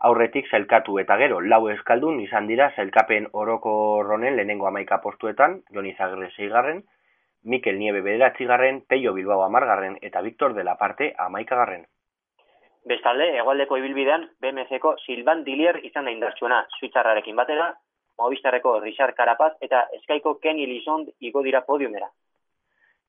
aurretik 0.05 0.47
zailkatu 0.49 0.97
eta 1.01 1.17
gero, 1.17 1.41
lau 1.41 1.63
eskaldun 1.73 2.21
izan 2.21 2.47
dira 2.49 2.71
zailkapen 2.75 3.27
orokorronen 3.33 4.37
lehenengo 4.37 4.69
amaika 4.69 5.01
postuetan, 5.01 5.61
Joni 5.73 5.93
Zagre 5.97 6.29
zeigarren, 6.37 6.85
Mikel 7.43 7.79
Niebe 7.79 8.01
bederatzigarren, 8.01 8.83
Peio 8.87 9.13
Bilbao 9.13 9.43
amargarren 9.43 9.97
eta 10.01 10.21
Victor 10.21 10.53
de 10.53 10.63
la 10.63 10.77
Parte 10.77 11.13
amaikagarren. 11.17 11.85
Bestalde, 12.85 13.27
egualdeko 13.37 13.77
ibilbidean, 13.77 14.27
BMC-ko 14.41 14.95
Silvan 15.05 15.43
Dilier 15.45 15.79
izan 15.85 16.05
da 16.05 16.11
indartsuena, 16.11 16.63
Suitzarrarekin 16.79 17.35
batera, 17.35 17.71
Movistarreko 18.17 18.79
Richard 18.79 19.15
Carapaz 19.15 19.53
eta 19.61 19.85
Eskaiko 19.97 20.35
Kenny 20.41 20.65
Lizond 20.69 21.09
igo 21.19 21.43
dira 21.45 21.61
podiumera. 21.65 22.09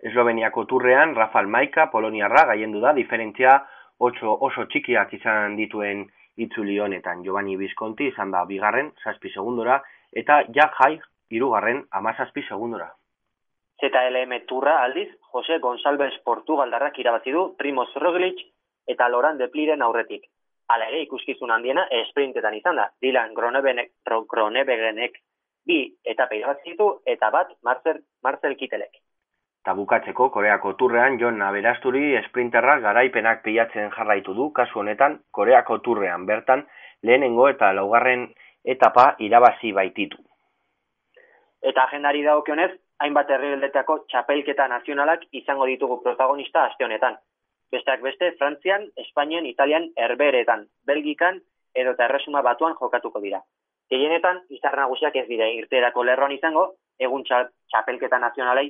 Esloveniako 0.03 0.65
turrean, 0.67 1.15
Rafael 1.15 1.47
Maika, 1.47 1.87
Poloniarra, 1.91 2.45
gaiendu 2.53 2.81
da, 2.81 2.93
diferentzia 2.93 3.59
oso, 3.99 4.37
oso 4.49 4.67
txikiak 4.67 5.13
izan 5.15 5.57
dituen 5.57 6.07
itzuli 6.37 6.79
honetan. 6.81 7.23
Giovanni 7.23 7.57
Visconti 7.61 8.09
izan 8.11 8.33
da 8.35 8.45
bigarren, 8.49 8.91
zazpi 9.05 9.31
segundora, 9.31 9.79
eta 10.13 10.43
Jack 10.49 10.81
Jai, 10.81 10.97
irugarren, 11.31 11.85
ama 11.91 12.17
zazpi 12.19 12.43
segundora. 12.49 12.91
ZLM 13.83 14.47
turra 14.47 14.77
aldiz, 14.85 15.09
Jose 15.33 15.59
González 15.59 16.15
Portugaldarrak 16.25 16.99
irabazi 17.03 17.33
du, 17.35 17.49
Primoz 17.59 17.91
Roglic 17.97 18.39
eta 18.87 19.09
Loran 19.09 19.39
de 19.39 19.49
Pliren 19.49 19.83
aurretik. 19.83 20.29
Hala 20.69 20.87
ere, 20.87 21.03
ikuskizun 21.03 21.51
handiena 21.51 21.89
esprintetan 21.91 22.55
izan 22.55 22.79
da. 22.79 22.89
Dylan 23.03 23.35
Gronebegenek 23.35 25.19
bi 25.67 25.81
eta 26.05 26.29
irabazi 26.31 26.77
eta 27.07 27.31
bat 27.31 27.51
Marcel, 27.63 27.99
Marcel 28.23 28.57
Kitelek. 28.57 29.03
Ta 29.65 29.75
bukatzeko 29.75 30.31
Koreako 30.31 30.73
turrean 30.75 31.19
Jon 31.19 31.43
Aberasturi 31.43 32.15
esprinterra 32.19 32.79
garaipenak 32.81 33.43
pilatzen 33.43 33.91
jarraitu 33.91 34.35
du 34.35 34.51
kasu 34.53 34.81
honetan 34.81 35.21
Koreako 35.31 35.79
turrean 35.79 36.27
bertan 36.27 36.67
lehenengo 37.03 37.49
eta 37.49 37.73
laugarren 37.73 38.29
etapa 38.65 39.15
irabazi 39.19 39.73
baititu. 39.73 40.19
Eta 41.63 41.85
agendari 41.85 42.25
dagokionez, 42.27 42.73
hainbat 43.03 43.31
herrialdetako 43.35 43.99
txapelketa 44.11 44.69
nazionalak 44.71 45.25
izango 45.39 45.67
ditugu 45.71 45.99
protagonista 46.03 46.67
aste 46.69 46.85
honetan. 46.85 47.17
Besteak 47.73 48.03
beste, 48.05 48.35
Frantzian, 48.39 48.85
Espainian, 49.05 49.47
Italian, 49.47 49.89
Herberetan, 49.97 50.67
Belgikan 50.87 51.41
edo 51.75 51.95
erresuma 52.07 52.43
batuan 52.47 52.77
jokatuko 52.79 53.21
dira. 53.21 53.41
Gehienetan, 53.91 54.43
izar 54.51 54.77
nagusiak 54.77 55.17
ez 55.17 55.27
dira 55.29 55.49
irterako 55.57 56.05
lerroan 56.05 56.33
izango, 56.37 56.67
egun 56.99 57.25
txapelketa 57.25 58.19
nazionalei 58.23 58.69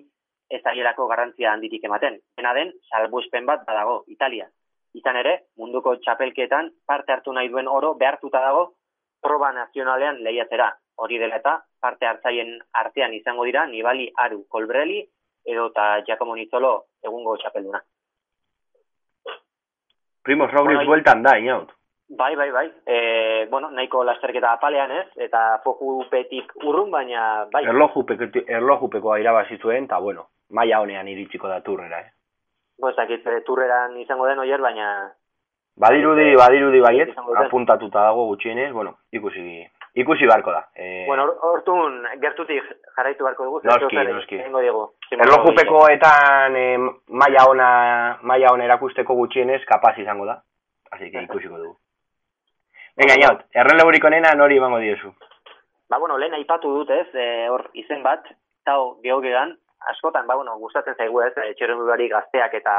ez 0.51 0.61
aierako 0.73 1.07
garrantzia 1.11 1.53
handitik 1.53 1.85
ematen. 1.85 2.19
Bena 2.37 2.53
den, 2.55 2.73
salbuespen 2.91 3.47
bat 3.47 3.67
badago, 3.67 4.03
Italia. 4.07 4.49
Izan 4.95 5.17
ere, 5.17 5.35
munduko 5.57 5.97
txapelketan 6.05 6.71
parte 6.87 7.13
hartu 7.13 7.33
nahi 7.33 7.49
duen 7.53 7.69
oro 7.69 7.95
behartuta 8.01 8.41
dago 8.45 8.65
proba 9.23 9.53
nazionalean 9.57 10.21
lehiatzera. 10.27 10.73
Hori 10.97 11.19
dela 11.19 11.37
eta 11.41 11.57
parte 11.81 12.07
hartzaien 12.07 12.59
artean 12.73 13.15
izango 13.15 13.45
dira 13.45 13.67
Nibali 13.67 14.11
Aru 14.25 14.45
Kolbreli 14.49 15.01
edo 15.45 15.69
eta 15.71 16.03
Giacomo 16.07 16.37
Nizzolo 16.37 16.73
egungo 17.03 17.37
txapelduna. 17.37 17.83
Primos 20.23 20.51
Roglic 20.53 20.77
bueno, 20.77 20.89
bueltan 20.89 21.23
da, 21.23 21.37
inaut. 21.39 21.73
Bai, 22.15 22.37
bai, 22.37 22.51
bai. 22.53 22.67
E, 22.87 23.47
bueno, 23.51 23.71
nahiko 23.71 24.05
lasterketa 24.05 24.53
apalean 24.53 24.91
ez, 24.93 25.07
eta 25.27 25.59
fokupetik 25.65 26.53
urrun, 26.63 26.91
baina 26.93 27.47
bai. 27.53 27.65
Erlojupeko, 27.73 28.29
erlojupekoa 28.47 29.19
irabazituen, 29.19 29.89
eta 29.89 29.99
bueno, 29.99 30.29
maia 30.51 30.81
honean 30.81 31.09
iritsiko 31.09 31.49
da 31.49 31.61
turrera, 31.65 32.03
eh? 32.05 32.13
Bo, 32.79 32.91
ez 32.93 33.43
turreran 33.47 33.97
izango 33.99 34.27
den 34.27 34.39
oier, 34.45 34.61
baina... 34.61 35.11
Badirudi, 35.83 36.35
badirudi 36.37 36.81
baiet, 36.85 37.15
apuntatuta 37.47 38.03
dago 38.05 38.27
gutxienez, 38.27 38.73
bueno, 38.73 38.99
ikusi 39.11 39.65
ikusi 39.95 40.27
barko 40.27 40.53
da. 40.53 40.63
Eh, 40.75 41.05
bueno, 41.07 41.27
hortun 41.43 42.03
gertutik 42.21 42.65
jarraitu 42.97 43.25
barko 43.25 43.45
dugu. 43.45 43.61
Noski, 43.65 44.05
noski. 44.09 44.41
Erlojupekoetan 45.19 46.57
eh, 46.57 46.79
maia 47.09 47.47
ona, 47.49 47.71
maia 48.23 48.53
ona 48.53 48.65
erakusteko 48.65 49.15
gutxienez 49.15 49.63
kapaz 49.69 49.99
izango 49.99 50.27
da. 50.27 50.41
Así 50.93 51.11
que 51.11 51.23
ikusiko 51.23 51.59
dugu. 51.59 51.77
Venga, 52.97 53.17
jaut, 53.21 53.45
erreleburiko 53.57 54.11
nena 54.13 54.35
nori 54.37 54.59
emango 54.61 54.79
diozu. 54.79 55.15
Ba, 55.89 55.99
bueno, 55.99 56.19
lehen 56.21 56.35
aipatu 56.37 56.73
dut 56.73 56.91
ez, 56.93 57.09
e, 57.15 57.49
hor 57.49 57.71
izen 57.77 58.03
bat, 58.05 58.27
tau 58.69 58.99
geogegan, 59.05 59.55
askotan, 59.93 60.27
ba, 60.29 60.37
bueno, 60.37 60.59
gustatzen 60.61 60.97
zaigu 60.97 61.23
ez, 61.25 61.33
e, 61.37 61.55
txerrendulari 61.57 62.09
gazteak 62.13 62.55
eta 62.61 62.75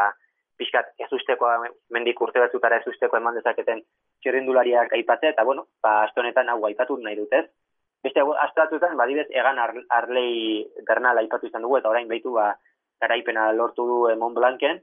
pixkat 0.57 0.93
ez 1.01 1.09
usteko, 1.11 1.49
mendik 1.95 2.21
urte 2.21 2.41
batzutara 2.41 2.79
ez 2.81 2.87
usteko 2.87 3.17
eman 3.17 3.35
dezaketen 3.39 3.81
txerrendulariak 4.23 4.93
aipatzea, 4.97 5.33
eta 5.33 5.43
bueno, 5.43 5.67
ba, 5.83 6.03
aste 6.03 6.21
honetan 6.21 6.49
hau 6.49 6.59
aipatu 6.69 6.97
nahi 7.01 7.17
dut 7.19 7.33
ez. 7.33 7.45
Beste, 8.03 8.23
astatuetan, 8.45 8.97
badibez, 8.99 9.29
egan 9.31 9.59
ar, 9.63 9.73
arlei 9.97 10.65
bernal 10.87 11.21
aipatu 11.21 11.47
izan 11.47 11.63
dugu, 11.63 11.77
eta 11.79 11.89
orain 11.89 12.09
behitu, 12.09 12.33
ba, 12.35 12.51
garaipena 13.03 13.51
lortu 13.55 13.85
du 13.87 13.99
e, 14.09 14.15
Mont 14.19 14.35
Blancen, 14.35 14.81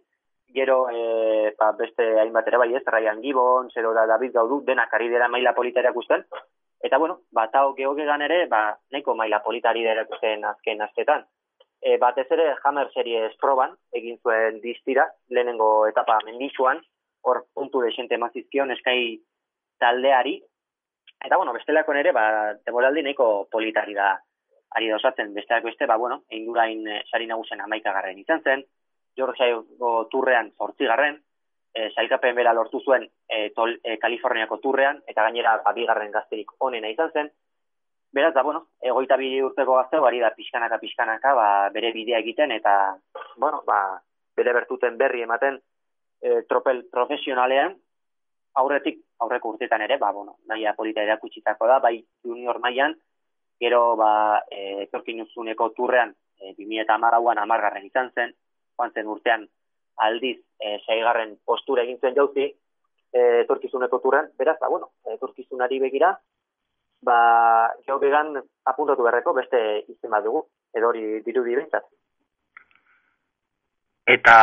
gero 0.55 0.79
e, 0.91 1.53
ba, 1.59 1.73
beste 1.79 2.07
hainbat 2.21 2.49
ere 2.49 2.61
bai 2.63 2.71
ez, 2.75 2.85
Ryan 2.87 3.21
Gibbons, 3.23 3.77
edo 3.77 3.93
da 3.97 4.07
David 4.11 4.35
Gaudu, 4.39 4.63
denak 4.67 4.95
ari 4.97 5.11
dira 5.13 5.29
maila 5.29 5.53
politariak 5.57 5.97
usten, 5.97 6.25
eta 6.83 6.99
bueno, 6.99 7.21
ba, 7.33 7.47
tau 7.53 7.75
geogegan 7.77 8.25
ere, 8.27 8.47
ba, 8.51 8.65
neko 8.93 9.15
maila 9.15 9.43
politari 9.45 9.85
dira 9.85 10.07
ikusten 10.09 10.45
azken 10.53 10.83
astetan. 10.89 11.29
E, 11.81 11.97
batez 11.97 12.27
ere 12.31 12.55
Hammer 12.63 12.91
Series 12.93 13.37
proban, 13.41 13.73
egin 13.97 14.19
zuen 14.21 14.61
distira, 14.61 15.07
lehenengo 15.29 15.87
etapa 15.89 16.19
mendisuan, 16.27 16.83
hor 17.23 17.45
puntu 17.55 17.81
desente 17.85 18.19
mazizkion 18.19 18.71
eskai 18.77 19.21
taldeari, 19.81 20.37
eta 21.25 21.37
bueno, 21.37 21.55
bestelako 21.57 21.97
ere, 21.97 22.13
ba, 22.13 22.27
deboraldi 22.67 23.05
nahiko 23.05 23.31
politari 23.53 23.97
da 23.97 24.13
ari 24.77 24.91
dosatzen, 24.93 25.33
besteak 25.35 25.65
beste, 25.65 25.87
ba, 25.87 25.97
bueno, 25.97 26.23
egin 26.29 26.47
durain 26.53 26.87
e, 26.87 27.01
sari 27.11 27.27
nagusen 27.27 27.61
amaikagarren 27.65 28.21
izan 28.21 28.45
zen, 28.45 28.63
Georgiago 29.17 30.07
turrean 30.13 30.53
zortzigarren, 30.57 31.19
e, 31.75 31.89
zailkapen 31.95 32.37
bera 32.37 32.53
lortu 32.55 32.81
zuen 32.85 33.07
e, 33.29 33.51
tol, 33.57 33.77
e, 33.83 33.97
Kaliforniako 34.03 34.61
turrean, 34.63 35.01
eta 35.11 35.25
gainera 35.27 35.57
abigarren 35.73 36.13
gazterik 36.15 36.53
onena 36.61 36.91
izan 36.93 37.11
zen. 37.15 37.33
Beraz, 38.13 38.35
da, 38.35 38.43
bueno, 38.43 38.65
egoita 38.83 39.17
bi 39.17 39.37
urteko 39.43 39.77
gazte, 39.77 40.01
bari 40.03 40.19
da 40.19 40.33
pixkanaka, 40.35 40.81
pixkanaka, 40.83 41.35
ba, 41.35 41.49
bere 41.71 41.93
bidea 41.95 42.19
egiten, 42.19 42.51
eta, 42.51 42.73
bueno, 43.37 43.63
ba, 43.67 44.01
bere 44.37 44.55
bertuten 44.57 44.97
berri 44.99 45.23
ematen 45.23 45.61
e, 46.21 46.41
tropel 46.49 46.83
profesionalean, 46.91 47.77
aurretik, 48.59 48.99
aurreko 49.23 49.55
urtetan 49.55 49.85
ere, 49.87 49.99
ba, 49.99 50.11
bueno, 50.17 50.39
nahi 50.51 50.67
polita 50.77 51.05
erakutsitako 51.07 51.69
da, 51.71 51.79
bai 51.79 52.01
junior 52.27 52.59
mailan 52.59 52.97
gero, 53.61 53.95
ba, 53.97 54.43
e, 54.51 54.89
torkinuzuneko 54.91 55.71
turrean, 55.77 56.15
e, 56.41 56.55
2008an 56.59 57.39
amargarren 57.45 57.87
izan 57.87 58.11
zen, 58.15 58.35
joan 58.75 58.93
zen 58.93 59.07
urtean 59.07 59.47
aldiz 60.01 60.39
e, 60.59 60.79
seigarren 60.87 61.37
postura 61.45 61.85
egin 61.85 62.01
zen 62.01 62.17
jauzi 62.17 62.49
e, 62.49 63.21
etorkizuneko 63.45 64.01
turren, 64.01 64.33
beraz, 64.39 64.59
ba, 64.59 64.69
bueno, 64.69 64.91
etorkizunari 65.15 65.79
begira, 65.79 66.17
ba, 67.03 67.19
geogegan 67.87 68.35
apuntatu 68.71 69.05
berreko 69.07 69.35
beste 69.37 69.61
izen 69.89 70.11
bat 70.11 70.25
dugu, 70.25 70.45
edo 70.77 70.91
hori 70.91 71.23
diru 71.27 71.45
direntzat. 71.47 71.87
Eta 74.11 74.37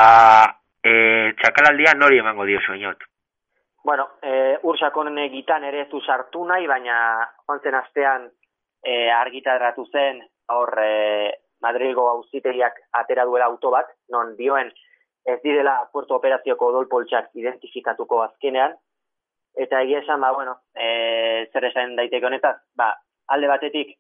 e, 0.83 0.93
txakalaldia 1.41 1.93
nori 1.97 2.19
emango 2.21 2.45
dio 2.47 2.61
soinot? 2.65 3.03
Bueno, 3.87 4.07
e, 4.21 4.57
ursakonen 4.67 5.17
egitan 5.25 5.63
ere 5.63 5.85
ez 5.85 5.89
du 5.91 6.01
sartu 6.01 6.45
nahi, 6.45 6.67
baina 6.67 6.97
joan 7.45 7.61
zen 7.63 7.75
astean 7.75 8.27
e, 8.83 9.09
argitadratu 9.11 9.85
zen, 9.91 10.23
hor, 10.51 10.73
e, 10.83 11.31
Madrilgo 11.61 12.03
auzitegiak 12.11 12.75
atera 12.99 13.23
duela 13.25 13.47
auto 13.49 13.71
bat, 13.73 13.87
non 14.13 14.35
dioen 14.37 14.69
ez 15.27 15.39
direla 15.43 15.89
puerto 15.91 16.15
operazioko 16.15 16.69
odolpoltsak 16.71 17.31
identifikatuko 17.35 18.21
azkenean, 18.23 18.75
eta 19.57 19.81
egia 19.85 20.01
esan, 20.03 20.21
ba, 20.21 20.31
bueno, 20.33 20.57
e, 20.75 21.47
zer 21.51 21.65
esan 21.69 21.95
daiteke 21.97 22.25
honetaz, 22.25 22.55
ba, 22.75 22.91
alde 23.33 23.49
batetik, 23.51 23.95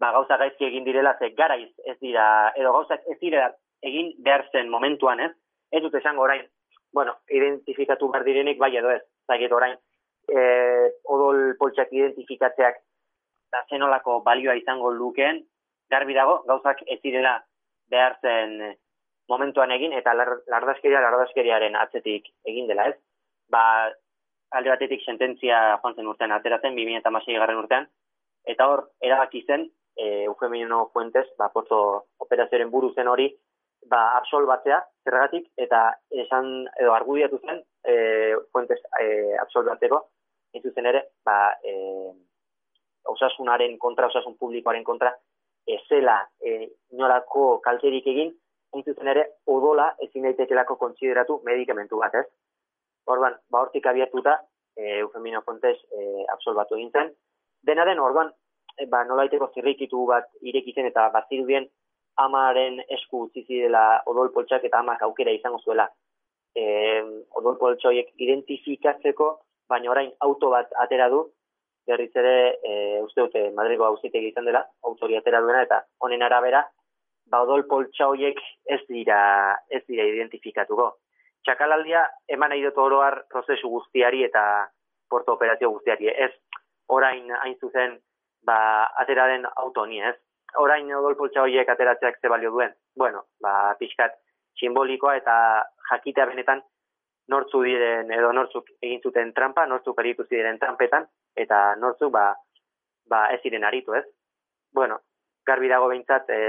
ba, 0.00 0.12
gauza 0.16 0.36
gaizki 0.40 0.66
egin 0.66 0.84
direla, 0.84 1.16
ze 1.18 1.30
garaiz 1.38 1.70
ez 1.84 1.98
dira, 2.00 2.52
edo 2.56 2.72
gauzak 2.72 3.06
ez 3.06 3.18
direla 3.20 3.52
egin 3.86 4.12
behar 4.24 4.46
zen 4.52 4.68
momentuan, 4.70 5.20
ez? 5.20 5.32
Ez 5.70 5.82
dut 5.82 5.94
esango 5.94 6.26
orain, 6.26 6.42
bueno, 6.92 7.16
identifikatu 7.30 8.10
behar 8.10 8.26
direnik, 8.26 8.58
bai 8.58 8.74
edo 8.76 8.90
ez, 8.90 9.02
zaiget 9.30 9.52
orain, 9.52 9.76
e, 10.28 10.40
odol 11.04 11.54
poltsak 11.58 11.92
identifikatzeak 11.94 12.82
da 13.52 13.64
zenolako 13.70 14.20
balioa 14.26 14.54
izango 14.58 14.90
lukeen, 14.94 15.42
garbi 15.90 16.14
dago, 16.14 16.40
gauzak 16.46 16.82
ez 16.86 17.00
direla 17.02 17.38
behar 17.90 18.16
zen 18.22 18.60
eh, 18.62 18.74
momentuan 19.30 19.72
egin, 19.74 19.92
eta 19.98 20.14
lardaskeria 20.14 21.02
lardazkeriaren 21.02 21.76
atzetik 21.78 22.30
egin 22.46 22.70
dela, 22.70 22.88
ez? 22.90 22.96
Ba, 23.50 23.90
alde 24.50 24.70
batetik 24.72 25.04
sententzia 25.06 25.58
joan 25.82 25.96
zen 25.96 26.08
urtean 26.10 26.32
ateratzen, 26.34 26.74
2006 26.78 27.38
garren 27.42 27.60
urtean, 27.62 27.86
eta 28.52 28.66
hor, 28.70 28.86
erabaki 29.02 29.44
zen, 29.46 29.68
e, 29.96 30.24
Eufemino 30.30 30.88
Fuentes, 30.92 31.26
ba, 31.38 31.50
porto 31.54 31.80
operazioaren 32.24 32.70
buru 32.70 32.92
zen 32.94 33.08
hori, 33.08 33.28
ba, 33.90 34.00
absolbatzea, 34.18 34.80
zergatik, 35.06 35.46
eta 35.56 35.82
esan, 36.24 36.50
edo 36.80 36.94
argudiatu 36.96 37.40
zen, 37.44 37.62
e, 37.84 37.94
Fuentes 38.52 38.80
e, 39.00 39.36
absolbatzeko, 39.44 40.02
zen 40.74 40.86
ere, 40.92 41.04
ba, 41.24 41.38
e, 41.62 41.74
osasunaren 43.10 43.78
kontra, 43.78 44.10
osasun 44.10 44.36
publikoaren 44.38 44.84
kontra, 44.84 45.14
ezela 45.66 46.20
e, 46.42 46.70
inolako 46.92 47.60
kalterik 47.64 48.06
egin, 48.10 48.34
zen 48.80 49.10
ere, 49.12 49.26
odola 49.46 49.90
ezin 50.06 50.26
daitekelako 50.26 50.76
kontsideratu 50.78 51.40
medikamentu 51.46 51.98
bat, 52.02 52.14
ez? 52.14 52.26
Orban, 53.10 53.36
ba, 53.50 53.64
hortik 53.64 53.86
abiatuta, 53.86 54.36
e, 54.76 55.00
Eufemino 55.00 55.42
Fuentes 55.42 55.76
e, 55.90 56.24
absolbatu 56.34 56.78
egin 56.78 56.90
zen. 56.92 57.12
Dena 57.66 57.84
den, 57.88 57.98
orban, 58.00 58.30
e, 58.76 58.86
ba, 58.86 59.04
nolaiteko 59.08 59.50
zirrikitu 59.54 60.06
bat 60.10 60.28
irekitzen 60.40 60.86
eta 60.90 61.08
bazirudien 61.14 61.68
amaren 62.20 62.80
esku 62.98 63.26
utzi 63.26 63.44
zidela 63.46 64.02
odol 64.10 64.30
poltsak 64.34 64.64
eta 64.68 64.80
amak 64.84 65.02
aukera 65.06 65.32
izango 65.32 65.60
zuela 65.64 65.88
e, 66.54 66.64
odol 67.38 67.58
poltsoiek 67.60 68.12
identifikatzeko, 68.18 69.30
baina 69.70 69.90
orain 69.92 70.10
auto 70.26 70.50
bat 70.54 70.72
atera 70.84 71.08
du, 71.12 71.24
berriz 71.86 72.10
ere 72.22 72.34
e, 72.62 72.72
uste 73.04 73.22
dute 73.22 73.46
Madrigo 73.56 73.86
auzitegi 73.86 74.30
izan 74.30 74.48
dela, 74.48 74.64
autori 74.86 75.16
atera 75.18 75.40
duena 75.44 75.62
eta 75.66 75.82
honen 76.04 76.22
arabera, 76.26 76.64
ba 77.30 77.42
odol 77.46 77.64
poltsoiek 77.70 78.38
ez 78.66 78.80
dira 78.88 79.20
ez 79.70 79.82
dira 79.86 80.06
identifikatuko. 80.06 80.90
Txakalaldia 81.44 82.04
eman 82.28 82.52
nahi 82.52 82.62
dut 82.62 82.78
oroar 82.78 83.22
prozesu 83.30 83.68
guztiari 83.68 84.24
eta 84.24 84.42
porto 85.08 85.32
operazio 85.32 85.70
guztiari. 85.70 86.08
Ez 86.08 86.32
orain 86.88 87.30
hain 87.42 87.56
zuzen 87.60 87.98
ba, 88.44 88.86
atera 89.02 89.26
den 89.26 89.46
auto 89.56 89.86
ni, 89.86 90.00
ez? 90.02 90.16
orain 90.58 90.90
odolpoltsa 90.94 91.42
horiek 91.42 91.68
ateratzeak 91.68 92.18
ze 92.20 92.28
balio 92.28 92.50
duen. 92.50 92.74
Bueno, 92.96 93.24
ba, 93.40 93.74
pixkat 93.78 94.16
simbolikoa 94.58 95.16
eta 95.16 95.34
jakitea 95.90 96.26
benetan 96.26 96.62
nortzu 97.30 97.62
diren 97.62 98.10
edo 98.12 98.32
nortzuk 98.32 98.70
egin 98.82 99.00
zuten 99.02 99.32
trampa, 99.32 99.66
nortzuk 99.66 99.98
aritu 99.98 100.26
ziren 100.26 100.58
trampetan, 100.58 101.06
eta 101.36 101.76
nortzuk 101.78 102.12
ba, 102.12 102.32
ba 103.06 103.26
ez 103.34 103.40
ziren 103.42 103.64
aritu, 103.64 103.94
ez? 103.94 104.04
Bueno, 104.74 104.98
garbi 105.46 105.68
dago 105.68 105.88
behintzat 105.88 106.30
e, 106.30 106.40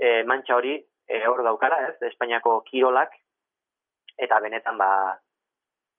e, 0.00 0.22
mantxa 0.24 0.56
hori 0.56 0.76
e, 0.78 1.20
hor 1.28 1.42
daukara, 1.44 1.82
ez? 1.90 1.96
Espainiako 2.10 2.62
kirolak, 2.70 3.12
eta 4.18 4.40
benetan 4.40 4.78
ba, 4.78 4.90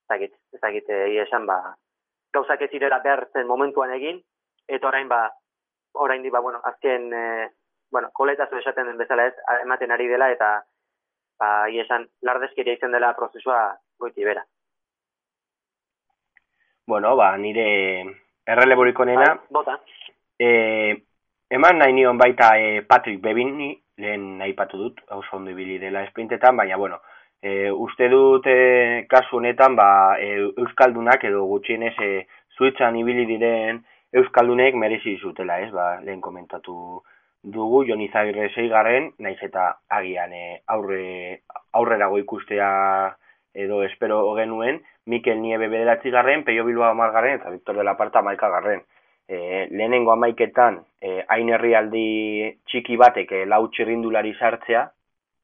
ezagit, 0.08 0.34
ezagit, 0.56 0.90
esan 1.24 1.46
ba, 1.46 1.58
gauzak 2.32 2.62
ez 2.62 2.70
zirela 2.70 3.00
behar 3.04 3.26
zen 3.32 3.46
momentuan 3.46 3.92
egin, 3.94 4.20
eta 4.68 4.88
orain 4.88 5.08
ba, 5.08 5.28
orain 5.94 6.22
di, 6.22 6.30
ba, 6.30 6.40
bueno, 6.40 6.60
azken, 6.64 7.12
e, 7.12 7.48
bueno, 7.90 8.10
koletazo 8.12 8.58
esaten 8.58 8.86
den 8.86 8.98
bezala 8.98 9.26
ez, 9.28 9.34
ematen 9.62 9.92
ari 9.92 10.08
dela, 10.08 10.30
eta, 10.32 10.52
ba, 11.40 11.50
esan, 11.68 12.06
lardezkeria 12.22 12.76
izan 12.78 12.92
dela 12.92 13.14
prozesua 13.16 13.60
goiti 13.98 14.24
bera. 14.24 14.44
Bueno, 16.88 17.14
ba, 17.16 17.34
nire 17.36 17.68
erreleboriko 18.48 19.04
nena. 19.04 19.34
Bai, 19.34 19.52
bota. 19.58 19.76
E, 20.40 20.48
eman 21.52 21.80
nahi 21.80 21.92
nion 21.92 22.18
baita 22.18 22.54
e, 22.56 22.82
Patrick 22.88 23.20
Bebini, 23.24 23.74
lehen 23.98 24.38
nahi 24.38 24.54
patu 24.56 24.78
dut, 24.80 25.00
hau 25.10 25.22
zondo 25.30 25.50
ibili 25.50 25.78
dela 25.82 26.04
esprintetan, 26.06 26.56
baina, 26.56 26.76
bueno, 26.76 27.00
e, 27.42 27.70
uste 27.70 28.08
dut 28.08 28.46
e, 28.46 29.06
kasu 29.10 29.38
honetan, 29.38 29.76
ba, 29.76 30.16
e, 30.20 30.50
Euskaldunak 30.56 31.24
edo 31.24 31.44
gutxienez 31.50 31.94
e, 32.02 32.26
Suitzan 32.58 32.96
ibili 32.98 33.26
diren 33.26 33.82
Euskaldunek 34.12 34.74
merezi 34.74 35.18
zutela, 35.20 35.60
ez, 35.60 35.70
ba, 35.72 35.98
lehen 36.00 36.20
komentatu 36.24 37.02
dugu, 37.42 37.84
Jon 37.86 38.00
Izagirre 38.02 38.48
zeigarren, 38.54 39.12
naiz 39.22 39.38
eta 39.44 39.70
agian 39.94 40.32
e, 40.32 40.60
aurre, 40.66 41.42
aurrerago 41.78 42.18
ikustea 42.18 42.70
edo 43.54 43.82
espero 43.84 44.20
genuen, 44.36 44.82
Mikel 45.06 45.40
Niebe 45.40 45.68
bederatzi 45.68 46.10
Peio 46.44 46.64
Bilbao 46.64 46.90
amargarren, 46.90 47.36
eta 47.36 47.50
Victor 47.50 47.76
de 47.76 47.84
la 47.84 47.96
Parta 47.96 48.22
maika 48.22 48.48
garren. 48.48 48.82
E, 49.28 49.68
lehenengo 49.70 50.12
amaiketan, 50.12 50.84
e, 51.00 51.24
hain 51.28 51.48
herrialdi 51.50 52.58
txiki 52.66 52.96
batek 52.96 53.32
e, 53.32 53.46
lau 53.46 53.68
txirrindulari 53.68 54.34
sartzea, 54.34 54.90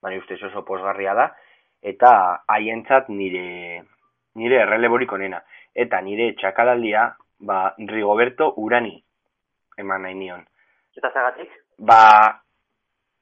bani 0.02 0.18
ustez 0.18 0.42
oso 0.42 0.64
posgarria 0.64 1.14
da, 1.14 1.34
eta 1.84 2.10
haientzat 2.48 3.10
nire, 3.12 3.82
nire 4.40 4.62
erreleborik 4.64 5.12
onena. 5.12 5.42
Eta 5.74 6.00
nire 6.00 6.32
txakalaldia 6.40 7.08
ba, 7.44 7.74
Rigoberto 7.78 8.52
Urani 8.56 8.96
eman 9.78 10.06
nahi 10.06 10.14
nion. 10.14 10.44
Eta 10.96 11.10
zagatik? 11.10 11.50
Ba, 11.78 12.00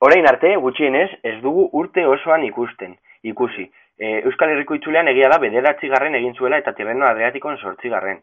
orain 0.05 0.29
arte, 0.29 0.55
gutxienez, 0.61 1.09
ez 1.25 1.39
dugu 1.45 1.69
urte 1.81 2.05
osoan 2.07 2.45
ikusten, 2.45 2.95
ikusi. 3.33 3.65
E, 3.99 4.21
Euskal 4.29 4.53
Herriko 4.53 4.77
itzulean 4.77 5.09
egia 5.09 5.31
da 5.33 5.41
bederatzi 5.41 5.89
garren 5.89 6.15
egin 6.19 6.35
zuela 6.35 6.59
eta 6.61 6.75
Tirreno 6.77 7.07
Adriatikon 7.09 7.59
sortzi 7.59 7.93
garren. 7.93 8.21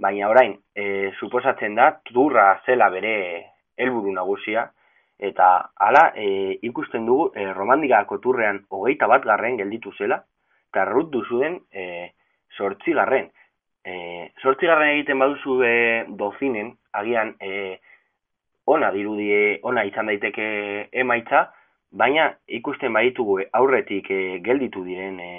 Baina 0.00 0.30
orain, 0.32 0.54
e, 0.74 1.10
suposatzen 1.20 1.74
da, 1.76 1.90
turra 2.08 2.46
zela 2.64 2.88
bere 2.92 3.14
helburu 3.76 4.12
nagusia, 4.16 4.70
eta 5.20 5.50
hala 5.76 6.10
e, 6.16 6.58
ikusten 6.66 7.04
dugu 7.06 7.30
e, 7.36 7.52
romandikako 7.52 8.18
turrean 8.24 8.64
hogeita 8.70 9.06
bat 9.06 9.24
garren 9.24 9.58
gelditu 9.60 9.92
zela, 9.98 10.22
eta 10.72 10.86
rut 10.88 11.10
duzuden 11.12 11.60
e, 11.72 11.84
sortzi 12.56 12.96
garren 12.96 13.28
e, 13.84 14.30
sortzigarren 14.42 14.96
egiten 14.96 15.18
baduzu 15.20 15.60
e, 15.64 15.72
dozinen, 16.18 16.74
agian 16.92 17.34
e, 17.40 17.78
ona 18.70 18.90
dirudie, 18.94 19.58
ona 19.66 19.84
izan 19.88 20.10
daiteke 20.10 20.46
emaitza, 20.92 21.48
baina 21.90 22.30
ikusten 22.60 22.92
baditugu 22.94 23.40
aurretik 23.56 24.10
e, 24.10 24.20
gelditu 24.44 24.84
diren 24.86 25.18
e, 25.20 25.32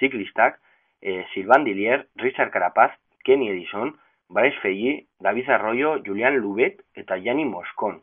ziklistak, 0.00 0.58
e, 1.02 1.24
Silvan 1.34 1.64
Dilier, 1.64 2.06
Richard 2.22 2.52
Carapaz, 2.52 2.92
Kenny 3.24 3.50
Edison, 3.50 3.94
Baez 4.28 4.54
Feji, 4.62 5.06
David 5.20 5.50
Arroyo, 5.50 5.98
Julian 6.06 6.38
Lubet 6.40 6.80
eta 6.96 7.18
Jani 7.20 7.44
Moskon. 7.44 8.00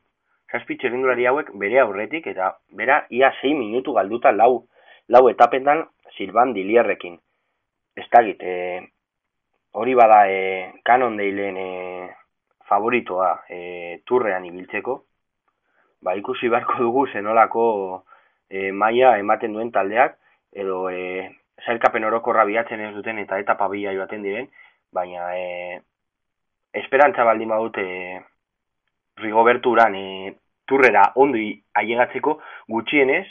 Zazpi 0.52 0.76
txerrindulari 0.78 1.26
hauek 1.30 1.52
bere 1.60 1.80
aurretik 1.80 2.28
eta 2.28 2.52
bera 2.76 3.06
ia 3.10 3.32
6 3.41 3.54
minutu 3.58 3.93
galduta 3.95 4.32
lau, 4.36 4.66
lau 5.08 5.28
etapendan 5.30 5.86
Silvan 6.18 6.54
Dilierrekin. 6.54 7.18
Ez 7.95 8.08
tagit, 8.12 8.43
e, 8.43 8.82
hori 9.80 9.95
bada 9.95 10.26
e, 10.28 10.72
kanon 10.84 11.16
deilen 11.20 11.58
e, 11.58 11.68
favoritoa 12.68 13.32
e, 13.49 13.60
turrean 14.08 14.45
ibiltzeko, 14.47 14.97
ba 16.04 16.16
ikusi 16.20 16.49
beharko 16.49 16.80
dugu 16.80 17.06
zenolako 17.12 17.66
e, 18.49 18.72
maia 18.72 19.18
ematen 19.20 19.54
duen 19.56 19.72
taldeak, 19.72 20.18
edo 20.52 20.89
e, 20.89 21.30
zailkapen 21.66 22.04
orokorra 22.08 22.45
biatzen 22.49 22.82
ez 22.88 22.93
duten 22.95 23.20
eta 23.24 23.39
etapa 23.39 23.70
bila 23.72 23.93
joaten 23.95 24.24
diren, 24.24 24.49
baina 24.91 25.32
e, 25.38 25.80
esperantza 26.84 27.24
baldin 27.28 27.52
badut 27.54 27.78
e, 27.80 28.20
Rigoberto 29.18 29.70
Uran 29.70 29.95
e, 29.95 30.36
turrera 30.66 31.12
ondo 31.16 31.38
ailegatzeko 31.74 32.39
gutxienez 32.70 33.26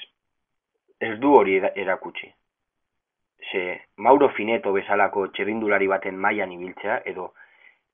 ez 1.01 1.17
du 1.19 1.33
hori 1.35 1.57
erakutsi 1.75 2.35
ze 3.51 3.81
Mauro 3.97 4.29
Fineto 4.31 4.73
bezalako 4.73 5.29
txerrindulari 5.35 5.89
baten 5.89 6.19
mailan 6.19 6.53
ibiltzea, 6.53 7.01
edo 7.07 7.33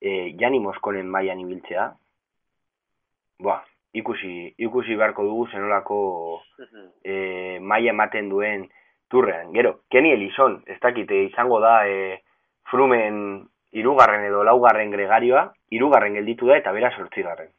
e, 0.00 0.34
Jani 0.38 0.60
Moskonen 0.60 1.08
mailan 1.10 1.40
ibiltzea, 1.40 1.86
boa, 3.40 3.60
ikusi, 3.96 4.54
ikusi 4.58 4.96
beharko 4.96 5.24
dugu 5.24 5.46
zenolako 5.52 5.98
e, 7.04 7.58
maia 7.60 7.92
ematen 7.94 8.28
duen 8.28 8.66
turrean. 9.10 9.52
Gero, 9.54 9.80
Kenny 9.90 10.12
Elison, 10.12 10.60
ez 10.66 10.78
dakite, 10.82 11.22
izango 11.30 11.60
da 11.60 11.78
e, 11.88 12.22
frumen 12.70 13.46
irugarren 13.76 14.26
edo 14.26 14.42
laugarren 14.44 14.90
gregarioa, 14.90 15.50
irugarren 15.70 16.18
gelditu 16.18 16.50
da 16.50 16.58
eta 16.58 16.72
bera 16.72 16.92
sortzigarren. 16.96 17.52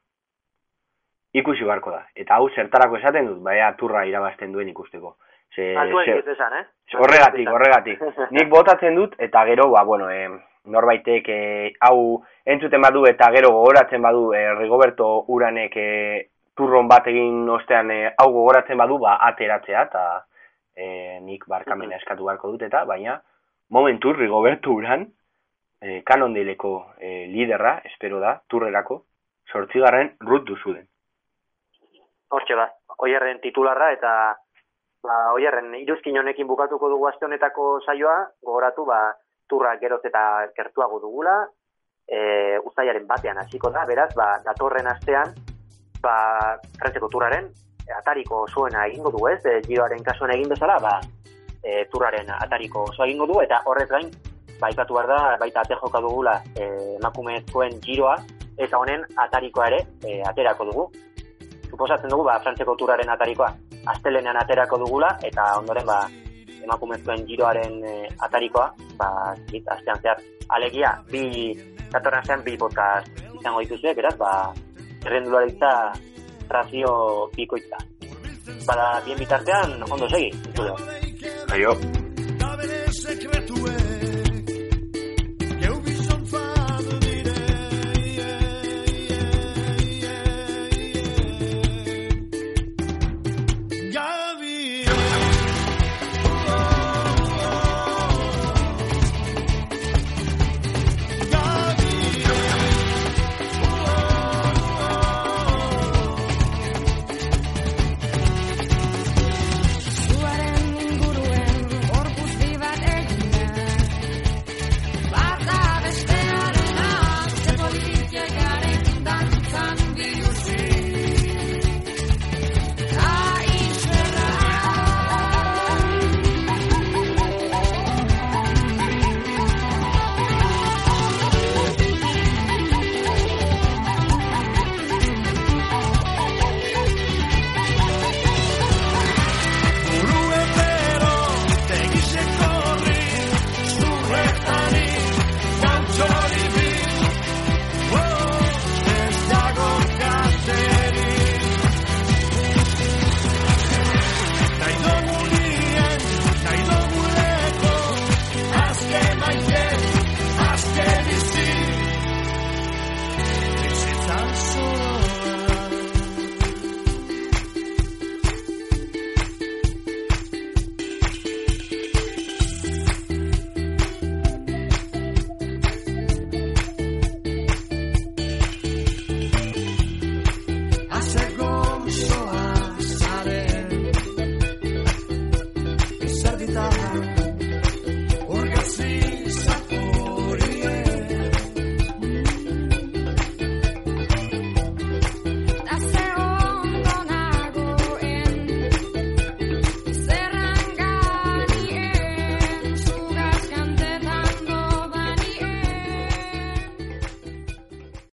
Ikusi 1.38 1.66
beharko 1.68 1.92
da. 1.94 2.04
Eta 2.16 2.38
hau 2.38 2.50
zertarako 2.50 2.98
esaten 2.98 3.28
dut, 3.30 3.40
baina 3.46 3.72
turra 3.80 4.06
irabazten 4.10 4.54
duen 4.56 4.70
ikusteko. 4.70 5.16
Ze, 5.56 5.74
eh? 6.60 6.64
Horregatik, 7.00 7.50
horregatik. 7.50 8.02
Nik 8.36 8.50
botatzen 8.50 8.96
dut, 8.96 9.16
eta 9.20 9.44
gero, 9.50 9.70
ba, 9.74 9.84
bueno, 9.88 10.10
eh, 10.12 10.30
norbaitek 10.68 11.30
eh, 11.30 11.74
hau 11.88 12.24
entzuten 12.46 12.82
badu 12.84 13.06
eta 13.10 13.30
gero 13.36 13.52
gogoratzen 13.56 14.02
badu 14.04 14.32
eh, 14.36 14.50
Rigoberto 14.58 15.08
Uranek 15.34 15.78
eh, 15.78 16.28
turron 16.58 16.88
bat 16.92 17.08
egin 17.08 17.48
ostean 17.50 17.92
eh, 17.92 18.14
hau 18.18 18.30
gogoratzen 18.32 18.78
badu, 18.78 19.00
ba, 19.04 19.18
ateratzea, 19.30 19.86
eta 19.90 20.04
eh, 20.76 21.20
nik 21.24 21.48
barkamena 21.48 21.98
eskatu 21.98 22.28
beharko 22.28 22.54
dut, 22.54 22.68
eta 22.68 22.84
baina 22.86 23.20
momentu 23.70 24.14
Rigoberto 24.14 24.74
Uran 24.74 25.08
eh, 25.82 26.02
kanon 26.06 26.36
dileko 26.36 26.74
eh, 27.00 27.26
liderra, 27.32 27.78
espero 27.92 28.20
da, 28.24 28.38
turrerako, 28.50 29.04
sortzigarren 29.52 30.16
rut 30.28 30.46
duzuden. 30.48 30.86
Hortxe 32.30 32.56
da, 32.60 32.68
oierren 33.06 33.40
titularra 33.40 33.92
eta 33.96 34.12
ba, 35.04 35.18
oierren, 35.34 35.74
iruzkin 35.80 36.18
honekin 36.20 36.48
bukatuko 36.48 36.90
dugu 36.92 37.08
aste 37.08 37.26
honetako 37.26 37.78
saioa, 37.86 38.18
gogoratu, 38.44 38.86
ba, 38.86 39.00
turra 39.50 39.76
geroz 39.82 40.02
eta 40.10 40.24
gertuago 40.58 41.00
dugula, 41.04 41.38
e, 42.08 42.58
uzaiaren 42.68 43.08
batean 43.08 43.40
hasiko 43.44 43.72
da, 43.72 43.86
beraz, 43.90 44.10
ba, 44.16 44.34
datorren 44.46 44.90
astean, 44.92 45.34
ba, 46.04 46.18
frantzeko 46.80 47.10
turraren, 47.14 47.50
atariko 47.98 48.44
zuena 48.52 48.86
egingo 48.88 49.14
du 49.16 49.28
ez, 49.32 49.40
e, 49.46 49.60
giroaren 49.68 50.04
kasuan 50.04 50.36
egin 50.36 50.52
bezala, 50.52 50.80
ba, 50.84 50.98
e, 51.64 51.86
turraren 51.94 52.32
atariko 52.40 52.88
osoa 52.92 53.08
egingo 53.08 53.30
du, 53.32 53.40
eta 53.44 53.62
horrez 53.66 53.88
gain, 53.94 54.12
ba, 54.60 54.72
ipatu 54.74 54.98
behar 54.98 55.12
da, 55.14 55.22
baita 55.40 55.64
ate 55.64 55.80
joka 55.80 56.04
dugula 56.04 56.40
e, 56.56 56.68
emakumezkoen 56.98 57.80
giroa, 57.86 58.18
eta 58.58 58.80
honen 58.82 59.04
atarikoa 59.28 59.68
ere 59.72 59.84
e, 60.04 60.22
aterako 60.26 60.72
dugu. 60.72 60.90
Suposatzen 61.78 62.10
dugu, 62.10 62.24
ba, 62.26 62.40
frantzeko 62.42 62.74
turraren 62.74 63.10
atarikoa, 63.14 63.52
astelenean 63.94 64.40
aterako 64.42 64.80
dugula, 64.82 65.12
eta 65.22 65.44
ondoren, 65.60 65.86
ba, 65.86 66.00
emakumezkoen 66.66 67.22
giroaren 67.30 67.76
e, 67.86 67.92
atarikoa, 68.26 68.66
ba, 68.98 69.10
zit, 69.52 69.70
astean 69.76 70.02
zehar, 70.02 70.24
alegia, 70.58 70.96
bi, 71.12 71.54
datorren 71.94 72.26
zean 72.26 72.42
bi 72.48 72.58
podcast 72.58 73.22
izango 73.38 73.62
dituzue, 73.62 73.94
beraz, 73.94 74.16
ba, 74.18 74.32
errendularitza 75.06 75.72
razio 76.50 77.30
bikoitza. 77.38 77.78
Bada, 78.66 78.90
bien 79.06 79.22
bitartean, 79.22 79.78
ondo 79.86 80.10
segi, 80.10 80.34
entzuleo. 80.34 80.76
Aio. 81.54 81.78